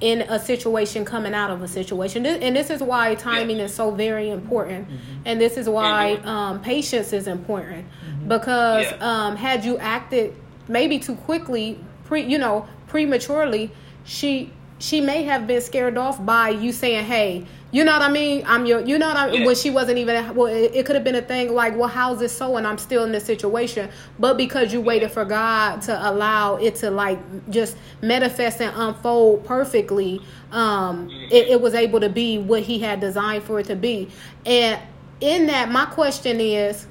in 0.01 0.21
a 0.21 0.39
situation 0.39 1.05
coming 1.05 1.33
out 1.33 1.51
of 1.51 1.61
a 1.61 1.67
situation, 1.67 2.25
and 2.25 2.55
this 2.55 2.69
is 2.71 2.81
why 2.81 3.13
timing 3.15 3.57
is 3.59 3.73
so 3.73 3.91
very 3.91 4.29
important, 4.31 4.87
and 5.23 5.39
this 5.39 5.55
is 5.55 5.69
why 5.69 6.17
Mhm. 6.19 6.25
um, 6.25 6.61
patience 6.61 7.13
is 7.13 7.27
important 7.27 7.85
because 8.27 8.87
Yeah. 8.91 8.97
um, 9.27 9.35
had 9.35 9.63
you 9.63 9.77
acted 9.77 10.33
maybe 10.67 10.97
too 10.97 11.15
quickly, 11.15 11.77
pre 12.05 12.23
you 12.23 12.39
know 12.39 12.65
prematurely, 12.87 13.71
she 14.03 14.51
she 14.79 14.99
may 14.99 15.23
have 15.23 15.45
been 15.47 15.61
scared 15.61 15.95
off 15.97 16.23
by 16.25 16.49
you 16.49 16.71
saying, 16.71 17.05
"Hey." 17.05 17.45
You 17.75 17.83
know 17.83 17.91
what 17.91 18.03
I 18.03 18.09
mean? 18.09 18.41
I'm 18.47 18.65
your. 18.65 18.79
You 18.79 18.97
know 18.97 19.09
what 19.09 19.17
I 19.17 19.29
mean? 19.29 19.41
Yeah. 19.41 19.47
When 19.47 19.55
she 19.57 19.69
wasn't 19.69 19.97
even. 19.97 20.33
Well, 20.33 20.47
it, 20.47 20.73
it 20.73 20.85
could 20.85 20.95
have 20.95 21.03
been 21.03 21.15
a 21.15 21.21
thing 21.21 21.53
like, 21.53 21.75
well, 21.75 21.89
how's 21.89 22.19
this 22.19 22.31
so? 22.31 22.55
And 22.55 22.65
I'm 22.65 22.77
still 22.77 23.03
in 23.03 23.11
this 23.11 23.25
situation. 23.25 23.89
But 24.17 24.37
because 24.37 24.71
you 24.71 24.79
waited 24.79 25.11
for 25.11 25.25
God 25.25 25.81
to 25.81 26.09
allow 26.09 26.55
it 26.55 26.75
to 26.75 26.89
like 26.89 27.19
just 27.49 27.75
manifest 28.01 28.61
and 28.61 28.73
unfold 28.77 29.43
perfectly, 29.43 30.21
um, 30.53 31.09
it, 31.29 31.49
it 31.49 31.59
was 31.59 31.73
able 31.73 31.99
to 31.99 32.07
be 32.07 32.37
what 32.37 32.63
He 32.63 32.79
had 32.79 33.01
designed 33.01 33.43
for 33.43 33.59
it 33.59 33.65
to 33.65 33.75
be. 33.75 34.07
And 34.45 34.79
in 35.19 35.47
that, 35.47 35.69
my 35.69 35.85
question 35.85 36.39
is, 36.39 36.87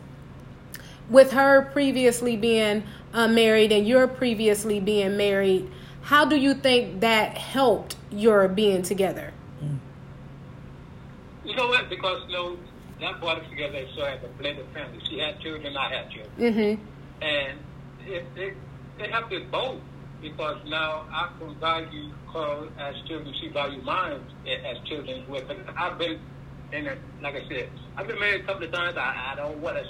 with 1.08 1.32
her 1.32 1.62
previously 1.72 2.36
being 2.36 2.82
uh, 3.14 3.26
married 3.26 3.72
and 3.72 3.88
you're 3.88 4.06
previously 4.06 4.80
being 4.80 5.16
married, 5.16 5.70
how 6.02 6.26
do 6.26 6.36
you 6.36 6.52
think 6.52 7.00
that 7.00 7.38
helped 7.38 7.96
your 8.10 8.48
being 8.48 8.82
together? 8.82 9.32
You 11.44 11.54
know 11.56 11.68
what? 11.68 11.88
Because 11.90 12.22
you 12.28 12.34
know 12.34 12.56
that 13.00 13.20
brought 13.20 13.38
us 13.40 13.48
together 13.50 13.84
so 13.96 14.02
as 14.02 14.20
a 14.24 14.28
blended 14.40 14.66
family. 14.72 14.98
She 15.08 15.18
had 15.18 15.40
children, 15.40 15.76
I 15.76 15.94
had 15.94 16.10
children. 16.10 16.32
Mm-hmm. 16.38 17.22
and 17.24 17.58
it, 18.06 18.24
it, 18.36 18.56
it 18.98 19.10
helped 19.10 19.32
us 19.32 19.42
both 19.50 19.80
because 20.22 20.58
now 20.68 21.04
I 21.10 21.30
can 21.38 21.54
value 21.56 22.10
her 22.32 22.68
as 22.78 22.94
children, 23.06 23.34
she 23.40 23.48
value 23.48 23.82
mine 23.82 24.20
as 24.46 24.78
children. 24.88 25.24
With 25.28 25.44
I've 25.76 25.98
been 25.98 26.18
in 26.72 26.86
a, 26.86 26.96
like 27.22 27.34
I 27.34 27.46
said, 27.48 27.68
I've 27.96 28.06
been 28.06 28.18
married 28.18 28.42
a 28.42 28.44
couple 28.44 28.64
of 28.64 28.72
times. 28.72 28.96
I, 28.96 29.32
I 29.32 29.36
don't 29.36 29.58
want 29.58 29.76
to 29.76 29.84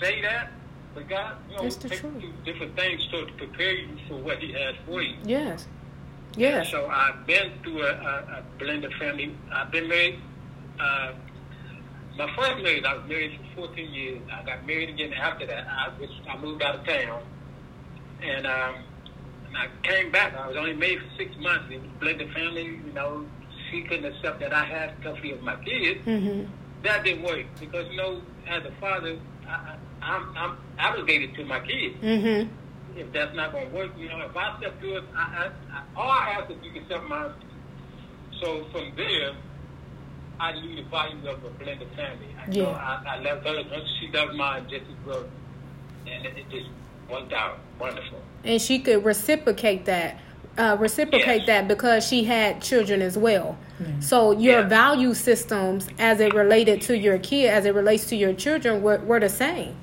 say 0.00 0.22
that, 0.22 0.50
but 0.94 1.08
God, 1.08 1.36
you 1.50 1.56
know, 1.56 1.64
It's 1.64 1.76
the 1.76 1.88
take 1.88 2.00
truth. 2.00 2.22
you 2.22 2.32
different 2.44 2.76
things 2.76 3.06
to 3.08 3.26
prepare 3.36 3.72
you 3.74 3.88
for 4.08 4.16
what 4.16 4.38
He 4.38 4.52
has 4.52 4.74
for 4.86 5.02
you. 5.02 5.16
Yes. 5.24 5.66
Yes. 6.36 6.70
So 6.70 6.86
I've 6.86 7.26
been 7.26 7.52
through 7.62 7.82
a, 7.82 7.90
a, 7.90 8.38
a 8.38 8.44
blended 8.58 8.92
family. 8.94 9.34
I've 9.52 9.70
been 9.70 9.88
married. 9.88 10.20
Uh, 10.80 11.12
my 12.16 12.26
first 12.36 12.62
marriage, 12.62 12.84
I 12.84 12.94
was 12.94 13.08
married 13.08 13.38
for 13.54 13.68
14 13.68 13.92
years. 13.92 14.20
I 14.32 14.44
got 14.44 14.66
married 14.66 14.90
again 14.90 15.12
after 15.12 15.46
that. 15.46 15.66
I 15.68 15.88
was, 15.98 16.10
I 16.28 16.36
moved 16.36 16.62
out 16.62 16.76
of 16.76 16.86
town, 16.86 17.22
and 18.22 18.46
um, 18.46 18.74
and 19.46 19.56
I 19.56 19.68
came 19.82 20.10
back. 20.10 20.34
I 20.34 20.48
was 20.48 20.56
only 20.56 20.74
married 20.74 20.98
for 21.00 21.16
six 21.16 21.30
months. 21.40 21.66
It 21.70 21.80
was 21.80 21.90
blended 22.00 22.32
family. 22.32 22.80
You 22.84 22.92
know, 22.92 23.24
she 23.70 23.82
couldn't 23.82 24.04
accept 24.04 24.40
that 24.40 24.52
I 24.52 24.64
had 24.64 25.00
custody 25.02 25.32
of 25.32 25.42
my 25.42 25.56
kids. 25.64 26.04
Mm-hmm. 26.06 26.50
That 26.82 27.04
didn't 27.04 27.22
work 27.24 27.46
because 27.58 27.86
you 27.90 27.96
know, 27.96 28.20
as 28.48 28.64
a 28.64 28.72
father, 28.80 29.18
I, 29.46 29.50
I, 29.50 29.78
I'm, 30.02 30.36
I'm 30.36 30.58
obligated 30.78 31.34
to 31.36 31.44
my 31.44 31.60
kids 31.60 31.96
Mm-hmm. 32.02 32.98
if 32.98 33.12
that's 33.12 33.34
not 33.34 33.52
going 33.52 33.68
to 33.68 33.74
work, 33.74 33.90
you 33.98 34.08
know, 34.08 34.20
if 34.20 34.36
I 34.36 34.58
step 34.58 34.78
through 34.80 34.98
it, 34.98 35.04
I, 35.14 35.20
I, 35.20 35.76
I, 35.76 35.82
all 35.96 36.10
I 36.10 36.30
ask 36.38 36.50
is 36.50 36.56
you 36.62 36.72
can 36.72 36.84
step 36.86 37.02
my. 37.04 37.30
So 38.40 38.64
from 38.70 38.92
there, 38.96 39.32
I 40.40 40.52
knew 40.60 40.76
the 40.76 40.82
value 40.88 41.28
of 41.28 41.42
a 41.44 41.50
blended 41.62 41.88
family. 41.96 42.28
I, 42.38 42.50
you 42.50 42.62
know, 42.62 42.70
Yeah. 42.70 43.00
I, 43.06 43.16
I 43.16 43.20
love 43.20 43.42
her, 43.42 43.56
and 43.58 43.82
she 44.00 44.06
does 44.08 44.34
mine 44.36 44.64
just 44.70 44.82
as 44.82 45.06
well, 45.06 45.24
and 46.06 46.26
it, 46.26 46.36
it 46.38 46.50
just 46.50 46.66
worked 47.10 47.32
out 47.32 47.58
wonderful. 47.80 48.20
And 48.44 48.60
she 48.62 48.78
could 48.78 49.04
reciprocate 49.04 49.84
that. 49.86 50.20
Uh, 50.56 50.76
reciprocate 50.80 51.38
Yes. 51.42 51.46
that 51.46 51.68
because 51.68 52.06
she 52.06 52.24
had 52.24 52.60
children 52.60 53.00
as 53.00 53.16
well. 53.16 53.56
So 54.00 54.32
your 54.32 54.60
Yeah. 54.60 54.68
value 54.68 55.14
systems, 55.14 55.88
as 56.00 56.18
it 56.18 56.34
related 56.34 56.80
to 56.82 56.96
your 56.98 57.18
kid, 57.18 57.50
as 57.50 57.64
it 57.64 57.74
relates 57.74 58.06
to 58.06 58.16
your 58.16 58.32
children, 58.32 58.82
were, 58.82 58.98
were 58.98 59.20
the 59.20 59.28
same. 59.28 59.76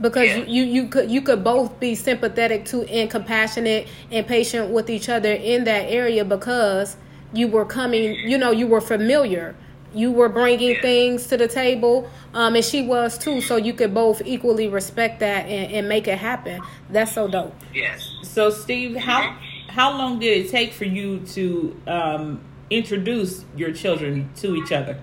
Because 0.00 0.28
Yeah. 0.28 0.44
you, 0.46 0.64
you 0.64 0.86
could 0.88 1.10
you 1.10 1.20
could 1.20 1.44
both 1.44 1.78
be 1.78 1.94
sympathetic 1.94 2.64
to 2.66 2.82
and 2.84 3.10
compassionate 3.10 3.88
and 4.10 4.26
patient 4.26 4.70
with 4.70 4.88
each 4.88 5.10
other 5.10 5.32
in 5.32 5.64
that 5.64 5.90
area 5.90 6.24
because 6.24 6.96
you 7.34 7.46
were 7.48 7.66
coming, 7.66 8.14
you 8.26 8.38
know, 8.38 8.50
you 8.50 8.66
were 8.66 8.80
familiar. 8.80 9.54
You 9.92 10.12
were 10.12 10.28
bringing 10.28 10.70
Yeah. 10.76 10.82
things 10.82 11.26
to 11.28 11.36
the 11.36 11.48
table, 11.48 12.08
um, 12.34 12.54
and 12.54 12.64
she 12.64 12.82
was 12.82 13.18
too. 13.18 13.40
So 13.40 13.56
you 13.56 13.72
could 13.72 13.92
both 13.92 14.22
equally 14.24 14.68
respect 14.68 15.20
that 15.20 15.46
and, 15.46 15.72
and 15.72 15.88
make 15.88 16.06
it 16.08 16.18
happen. 16.18 16.62
That's 16.88 17.12
so 17.12 17.26
dope. 17.28 17.54
Yes. 17.74 18.12
So, 18.22 18.50
Steve, 18.50 18.96
how 18.96 19.36
how 19.68 19.96
long 19.96 20.18
did 20.18 20.46
it 20.46 20.50
take 20.50 20.72
for 20.72 20.84
you 20.84 21.20
to 21.34 21.76
um, 21.86 22.40
introduce 22.70 23.44
your 23.56 23.72
children 23.72 24.30
to 24.36 24.54
each 24.56 24.72
other? 24.72 24.98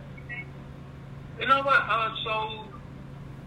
You 1.40 1.48
know 1.48 1.62
what? 1.62 1.82
Uh, 1.88 2.10
so 2.24 2.66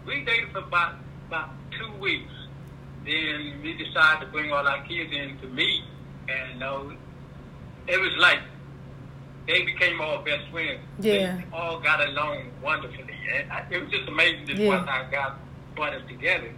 we 0.05 0.23
dated 0.23 0.51
for 0.51 0.59
about 0.59 0.95
about 1.27 1.49
two 1.71 1.91
weeks. 1.99 2.31
Then 3.05 3.61
we 3.63 3.73
decided 3.73 4.25
to 4.25 4.31
bring 4.31 4.51
all 4.51 4.67
our 4.67 4.81
kids 4.83 5.11
in 5.11 5.37
to 5.39 5.47
meet, 5.47 5.83
and 6.29 6.53
you 6.53 6.59
know, 6.59 6.93
it 7.87 7.99
was 7.99 8.15
like 8.17 8.39
they 9.47 9.63
became 9.63 9.99
all 10.01 10.19
best 10.19 10.47
friends. 10.51 10.79
Yeah. 10.99 11.37
They 11.37 11.45
all 11.53 11.79
got 11.79 11.99
along 12.07 12.51
wonderfully, 12.63 13.15
and 13.35 13.51
I, 13.51 13.65
it 13.69 13.81
was 13.81 13.91
just 13.91 14.07
amazing 14.07 14.45
just 14.47 14.59
Yeah. 14.59 14.67
once 14.69 14.87
I 14.89 15.09
got 15.11 15.39
brought 15.75 15.93
us 15.93 16.01
together. 16.07 16.51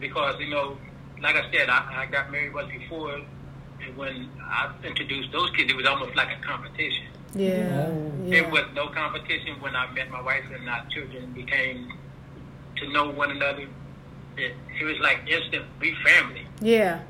Because 0.00 0.38
you 0.40 0.50
know, 0.50 0.76
like 1.22 1.36
I 1.36 1.50
said, 1.52 1.68
I, 1.68 2.02
I 2.02 2.06
got 2.06 2.30
married 2.32 2.54
once 2.54 2.70
before, 2.70 3.14
and 3.82 3.96
when 3.96 4.28
I 4.42 4.72
introduced 4.84 5.30
those 5.32 5.50
kids, 5.50 5.70
it 5.72 5.76
was 5.76 5.86
almost 5.86 6.14
like 6.16 6.28
a 6.36 6.40
competition. 6.46 7.06
Yeah, 7.34 7.86
oh. 7.90 8.12
There 8.28 8.48
was 8.48 8.64
no 8.74 8.88
competition 8.88 9.60
when 9.60 9.74
I 9.74 9.90
met 9.92 10.08
my 10.10 10.20
wife 10.20 10.44
and 10.54 10.68
our 10.70 10.84
children 10.90 11.32
became 11.32 11.92
to 12.76 12.88
know 12.92 13.10
one 13.10 13.30
another. 13.32 13.66
It, 14.36 14.54
it 14.80 14.84
was 14.84 14.98
like 15.00 15.20
instant, 15.28 15.64
we 15.80 15.94
family. 16.04 16.46
yeah. 16.60 17.00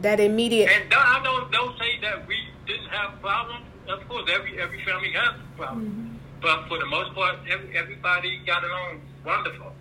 That 0.00 0.18
immediate. 0.20 0.68
And 0.70 0.90
don't, 0.90 1.00
I 1.06 1.22
don't 1.22 1.52
don't 1.52 1.78
say 1.78 2.00
that 2.00 2.26
we 2.26 2.36
didn't 2.66 2.88
have 2.88 3.20
problems. 3.20 3.64
Of 3.88 4.08
course, 4.08 4.30
every 4.32 4.60
every 4.60 4.84
family 4.84 5.12
has 5.12 5.34
problems, 5.56 6.18
but 6.40 6.68
for 6.68 6.78
the 6.78 6.86
most 6.86 7.14
part, 7.14 7.36
every, 7.50 7.76
everybody 7.76 8.40
got 8.46 8.62
along 8.64 9.00
wonderful. 9.24 9.72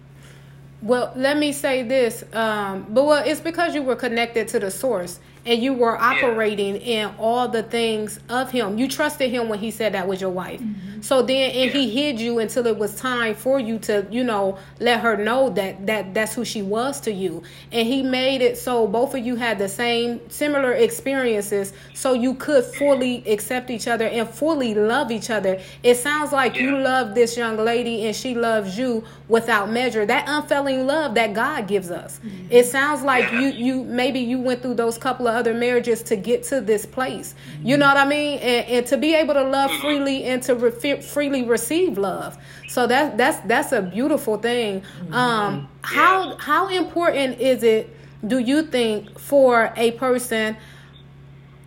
Well, 0.81 1.13
let 1.15 1.37
me 1.37 1.51
say 1.51 1.83
this, 1.83 2.23
um, 2.33 2.87
but 2.89 3.03
well, 3.05 3.23
it's 3.23 3.39
because 3.39 3.75
you 3.75 3.83
were 3.83 3.95
connected 3.95 4.47
to 4.49 4.59
the 4.59 4.71
source 4.71 5.19
and 5.45 5.62
you 5.62 5.73
were 5.73 5.97
operating 5.99 6.75
in 6.77 7.10
all 7.17 7.47
the 7.47 7.63
things 7.63 8.19
of 8.30 8.51
him. 8.51 8.77
You 8.77 8.88
trusted 8.88 9.32
him 9.32 9.49
when 9.49 9.60
he 9.60 9.71
said 9.71 9.93
that 9.93 10.08
was 10.08 10.21
your 10.21 10.30
wife. 10.30 10.62
Mm-hmm. 10.62 11.01
So 11.01 11.23
then, 11.23 11.49
and 11.51 11.71
he 11.71 11.89
hid 11.89 12.19
you 12.19 12.38
until 12.38 12.67
it 12.67 12.77
was 12.77 12.95
time 12.95 13.34
for 13.34 13.60
you 13.60 13.80
to, 13.80 14.06
you 14.12 14.23
know, 14.23 14.60
let 14.80 14.99
her 14.99 15.17
know 15.17 15.49
that 15.49 15.88
that 15.88 16.13
that's 16.13 16.36
who 16.36 16.45
she 16.45 16.62
was 16.62 16.99
to 17.01 17.12
you. 17.12 17.41
And 17.71 17.88
he 17.88 18.04
made 18.04 18.41
it 18.43 18.58
so 18.58 18.86
both 18.88 19.15
of 19.15 19.25
you 19.25 19.36
had 19.36 19.58
the 19.58 19.67
same 19.67 20.21
similar 20.30 20.73
experiences, 20.73 21.73
so 21.95 22.13
you 22.13 22.36
could 22.36 22.63
fully 22.63 23.27
accept 23.27 23.71
each 23.71 23.88
other 23.88 24.06
and 24.06 24.30
fully 24.30 24.75
love 24.75 25.12
each 25.12 25.32
other. 25.32 25.60
It 25.82 25.95
sounds 25.95 26.32
like 26.32 26.56
you 26.56 26.77
love 26.77 27.15
this 27.15 27.36
young 27.36 27.58
lady 27.58 28.06
and 28.06 28.15
she 28.15 28.36
loves 28.36 28.77
you 28.77 29.04
without 29.27 29.71
measure. 29.71 30.06
That 30.06 30.25
unfailing 30.27 30.86
love 30.86 31.15
that 31.15 31.34
God 31.34 31.67
gives 31.67 31.89
us. 31.89 32.19
Mm-hmm. 32.23 32.47
It 32.51 32.65
sounds 32.67 33.01
like 33.01 33.32
Yeah. 33.32 33.39
you 33.41 33.47
you 33.47 33.84
maybe 33.84 34.19
you 34.19 34.39
went 34.39 34.62
through 34.62 34.75
those 34.75 34.97
couple 34.99 35.27
of 35.27 35.31
other 35.32 35.54
marriages 35.54 36.04
to 36.04 36.15
get 36.15 36.44
to 36.44 36.62
this 36.62 36.86
place. 36.86 37.36
You 37.63 37.78
know 37.78 37.88
what 37.88 37.98
I 37.98 38.06
mean? 38.06 38.39
And, 38.39 38.67
and 38.67 38.86
to 38.88 38.98
be 38.98 39.15
able 39.15 39.34
to 39.34 39.44
love 39.44 39.72
freely 39.80 40.26
and 40.26 40.44
to 40.44 40.56
re- 40.56 41.02
freely 41.02 41.44
receive 41.44 41.98
love. 41.98 42.38
So 42.67 42.88
that 42.88 43.17
that's 43.17 43.39
that's 43.48 43.72
a 43.72 43.82
beautiful 43.82 44.38
thing. 44.38 44.84
Um, 45.12 45.67
how 45.82 46.38
how 46.38 46.70
important 46.70 47.39
is 47.39 47.63
it? 47.63 47.96
Do 48.26 48.39
you 48.39 48.63
think 48.63 49.17
for 49.17 49.74
a 49.76 49.91
person 49.91 50.58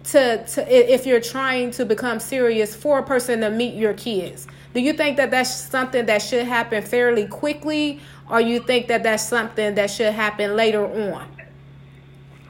to, 0.05 0.45
to 0.47 0.93
if 0.93 1.07
you're 1.07 1.21
trying 1.21 1.71
to 1.73 1.85
become 1.85 2.21
serious 2.21 2.75
for 2.75 2.99
a 2.99 3.03
person 3.03 3.41
to 3.41 3.51
meet 3.51 3.75
your 3.75 3.95
kids 3.95 4.47
do 4.75 4.81
you 4.81 4.93
think 4.93 5.17
that 5.17 5.31
that's 5.31 5.55
something 5.55 6.07
that 6.07 6.21
should 6.21 6.45
happen 6.45 6.83
fairly 6.83 7.27
quickly 7.27 8.01
or 8.29 8.41
you 8.41 8.61
think 8.61 8.89
that 8.89 9.03
that's 9.03 9.27
something 9.27 9.75
that 9.75 9.91
should 9.91 10.13
happen 10.13 10.57
later 10.57 10.85
on 11.13 11.27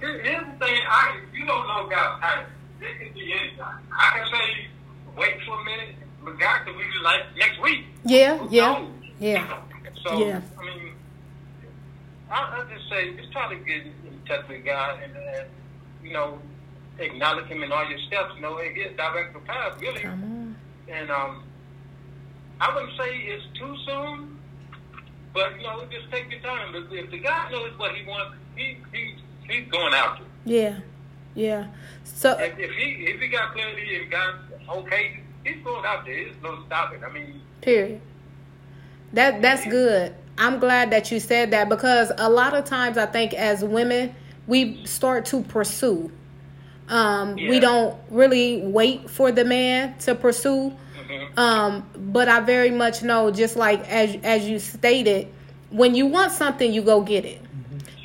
Here- 0.04 0.22
Here's 0.22 0.44
the 0.58 0.64
thing, 0.66 0.80
I, 0.88 1.20
you 1.32 1.46
don't 1.46 1.66
know 1.66 1.88
God's 1.88 2.20
time. 2.22 2.46
It 2.80 2.98
could 2.98 3.14
be 3.14 3.32
anytime. 3.32 3.78
I 3.92 4.10
can 4.18 4.26
say, 4.32 4.66
wait 5.16 5.34
for 5.46 5.58
a 5.60 5.64
minute, 5.64 5.94
but 6.22 6.38
God 6.38 6.64
could 6.66 6.76
be 6.76 6.84
like 7.02 7.22
next 7.36 7.60
week. 7.62 7.84
yeah 8.04 8.36
Who 8.36 8.48
yeah 8.50 8.72
knows? 8.78 8.88
yeah 9.18 9.58
So, 10.06 10.18
Yeah. 10.26 10.40
I 10.58 10.64
mean, 10.64 10.92
I, 12.30 12.36
I 12.36 12.64
just 12.74 12.88
say, 12.90 13.14
just 13.16 13.32
try 13.32 13.48
to 13.48 13.56
get 13.64 13.82
in 13.86 14.20
touch 14.26 14.46
with 14.48 14.64
God 14.64 14.98
and, 15.02 15.16
and 15.16 15.46
you 16.02 16.12
know, 16.12 16.38
acknowledge 16.98 17.46
Him 17.46 17.62
in 17.62 17.72
all 17.72 17.88
your 17.88 17.98
steps. 18.00 18.32
You 18.36 18.42
know, 18.42 18.58
and 18.58 18.74
get 18.74 18.96
direct 18.96 19.32
the 19.32 19.40
path, 19.40 19.80
really. 19.80 20.00
come 20.00 20.22
on 20.22 20.56
And 20.92 21.10
um, 21.10 21.44
I 22.60 22.74
wouldn't 22.74 22.92
say 22.98 23.16
it's 23.16 23.44
too 23.58 23.74
soon, 23.86 24.38
but 25.32 25.56
you 25.56 25.62
know, 25.62 25.84
just 25.90 26.10
take 26.10 26.30
your 26.30 26.40
time. 26.40 26.74
If, 26.74 26.92
if 26.92 27.10
the 27.10 27.18
guy 27.18 27.50
knows 27.50 27.72
what 27.78 27.94
he 27.94 28.04
wants, 28.06 28.36
he, 28.56 28.76
he 28.92 29.14
he's 29.48 29.68
going 29.70 29.94
after. 29.94 30.24
yeah 30.44 30.78
yeah 31.35 31.66
so 32.04 32.33
If, 32.38 32.59
if 32.59 32.70
he 32.72 32.85
if 33.07 33.20
he 33.20 33.28
got 33.28 33.52
clarity 33.52 34.02
and 34.02 34.11
got 34.11 34.35
okay, 34.78 35.20
he's 35.44 35.62
going 35.64 35.85
after 35.85 36.11
it. 36.11 36.24
There's 36.33 36.42
no 36.42 36.64
stopping. 36.66 37.02
I 37.04 37.11
mean, 37.11 37.40
Period. 37.61 38.00
That 39.12 39.42
that's 39.42 39.64
good. 39.66 40.14
I'm 40.38 40.59
glad 40.59 40.90
that 40.90 41.11
you 41.12 41.20
said 41.20 41.50
that 41.52 41.68
because 41.68 42.11
a 42.18 42.28
lot 42.28 42.54
of 42.54 42.64
times 42.64 42.98
I 42.98 43.07
think 43.07 43.35
as 43.35 43.64
women 43.64 44.14
we 44.46 44.85
start 44.85 45.24
to 45.26 45.42
pursue. 45.42 46.11
Um, 46.88 47.35
We 47.37 47.61
don't 47.61 47.96
really 48.11 48.61
wait 48.62 49.09
for 49.09 49.33
the 49.33 49.44
man 49.44 49.96
to 50.00 50.14
pursue. 50.14 50.72
mhm. 51.09 51.38
Um, 51.38 51.88
but 52.12 52.28
I 52.28 52.40
very 52.40 52.70
much 52.70 53.02
know, 53.02 53.30
just 53.30 53.57
like 53.57 53.80
as 53.88 54.16
as 54.22 54.46
you 54.48 54.59
stated, 54.59 55.28
when 55.70 55.94
you 55.94 56.07
want 56.07 56.33
something, 56.33 56.72
you 56.72 56.83
go 56.83 57.00
get 57.00 57.24
it. 57.24 57.40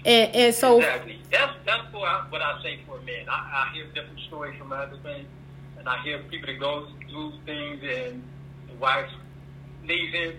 And 0.06 0.34
and 0.36 0.56
so 0.56 0.78
exactly. 0.78 1.19
That's 1.32 1.54
that's 1.66 1.94
what 1.94 2.08
I, 2.08 2.26
what 2.30 2.42
I 2.42 2.62
say 2.64 2.80
for 2.88 3.00
men. 3.02 3.28
I, 3.30 3.68
I 3.70 3.74
hear 3.74 3.86
different 3.94 4.20
stories 4.28 4.58
from 4.58 4.72
other 4.72 4.98
things, 5.04 5.28
and 5.78 5.88
I 5.88 6.02
hear 6.04 6.20
people 6.30 6.48
that 6.48 6.60
go 6.60 6.88
through 7.10 7.34
things 7.46 7.82
and 7.84 8.24
the 8.68 8.76
wife 8.80 9.10
leaves 9.86 10.14
him, 10.14 10.34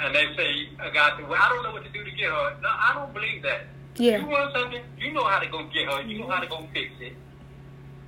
and 0.00 0.14
they 0.14 0.24
say 0.36 0.68
a 0.80 0.90
guy 0.92 1.10
said, 1.18 1.28
"Well, 1.28 1.40
I 1.40 1.48
don't 1.48 1.62
know 1.64 1.72
what 1.72 1.84
to 1.84 1.90
do 1.90 2.04
to 2.04 2.10
get 2.12 2.30
her." 2.30 2.56
No, 2.62 2.68
I 2.68 2.92
don't 2.94 3.12
believe 3.12 3.42
that. 3.42 3.66
Yeah. 3.96 4.18
You 4.18 4.26
want 4.26 4.54
something, 4.54 4.82
you 4.98 5.12
know 5.12 5.24
how 5.24 5.38
to 5.38 5.46
go 5.46 5.64
get 5.72 5.88
her. 5.88 6.02
You 6.02 6.18
know 6.20 6.28
how 6.28 6.40
to 6.40 6.48
go 6.48 6.66
fix 6.72 6.90
it. 7.00 7.12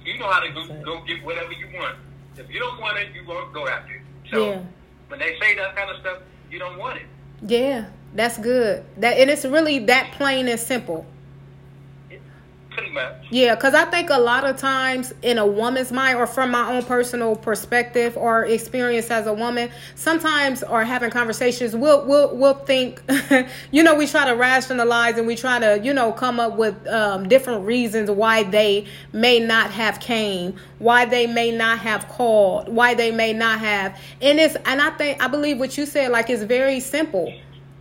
You 0.05 0.19
know 0.19 0.31
how 0.31 0.41
to 0.41 0.51
go 0.53 0.67
go 0.85 1.03
get 1.05 1.25
whatever 1.25 1.53
you 1.53 1.67
want. 1.79 1.97
If 2.37 2.49
you 2.51 2.61
don't 2.61 2.81
want 2.81 2.99
it, 2.99 3.09
you 3.15 3.27
won't 3.27 3.53
go 3.53 3.67
after 3.67 3.95
it. 3.95 4.03
So 4.31 4.51
Yeah. 4.51 4.61
when 5.09 5.19
they 5.19 5.37
say 5.41 5.55
that 5.57 5.75
kind 5.77 5.91
of 5.91 5.97
stuff, 6.01 6.19
you 6.51 6.59
don't 6.61 6.79
want 6.79 6.99
it. 6.99 7.07
yeah, 7.43 7.87
that's 8.15 8.39
good. 8.39 8.85
That 8.99 9.19
and 9.19 9.29
it's 9.31 9.45
really 9.45 9.81
that 9.87 10.13
plain 10.13 10.47
and 10.49 10.59
simple. 10.61 11.05
Much. 12.93 13.15
Yeah, 13.31 13.55
because 13.55 13.75
I 13.75 13.87
think 13.87 14.11
a 14.11 14.19
lot 14.19 14.45
of 14.45 14.57
times 14.59 15.13
in 15.23 15.39
a 15.39 15.47
woman's 15.47 15.91
mind, 15.91 16.19
or 16.19 16.27
from 16.27 16.51
my 16.51 16.75
own 16.75 16.85
personal 16.85 17.35
perspective 17.35 18.17
or 18.17 18.45
experience 18.45 19.11
as 19.11 19.27
a 19.27 19.33
woman, 19.33 19.71
sometimes 19.95 20.63
or 20.63 20.85
having 20.85 21.11
conversations, 21.11 21.75
we'll 21.75 22.05
we'll 22.07 22.37
we'll 22.37 22.55
think, 22.55 23.03
you 23.71 23.83
know, 23.83 23.95
we 23.95 24.07
try 24.07 24.27
to 24.27 24.37
rationalize 24.37 25.17
and 25.17 25.27
we 25.27 25.37
try 25.37 25.59
to 25.59 25.81
you 25.83 25.95
know 25.95 26.13
come 26.13 26.39
up 26.39 26.57
with 26.57 26.87
um, 26.87 27.29
different 27.29 27.65
reasons 27.65 28.11
why 28.11 28.43
they 28.43 28.87
may 29.13 29.41
not 29.41 29.71
have 29.71 29.99
came, 30.01 30.55
why 30.79 31.07
they 31.07 31.27
may 31.27 31.51
not 31.51 31.79
have 31.79 32.07
called, 32.09 32.69
why 32.69 32.95
they 32.95 33.11
may 33.11 33.33
not 33.33 33.59
have, 33.59 33.99
and 34.21 34.39
it's 34.39 34.57
and 34.67 34.83
I 34.83 34.91
think 34.91 35.23
I 35.23 35.29
believe 35.29 35.59
what 35.59 35.79
you 35.79 35.87
said, 35.87 36.11
like 36.11 36.29
it's 36.29 36.43
very 36.43 36.81
simple 36.81 37.33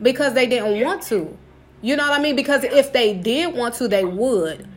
because 0.01 0.33
they 0.33 0.47
didn't 0.47 0.81
want 0.81 1.03
to. 1.03 1.37
You 1.81 1.95
know 1.95 2.09
what 2.09 2.19
I 2.19 2.23
mean? 2.23 2.35
Because 2.35 2.63
if 2.63 2.93
they 2.93 3.13
did 3.13 3.53
want 3.53 3.75
to, 3.75 3.87
they 3.87 4.05
would 4.05 4.67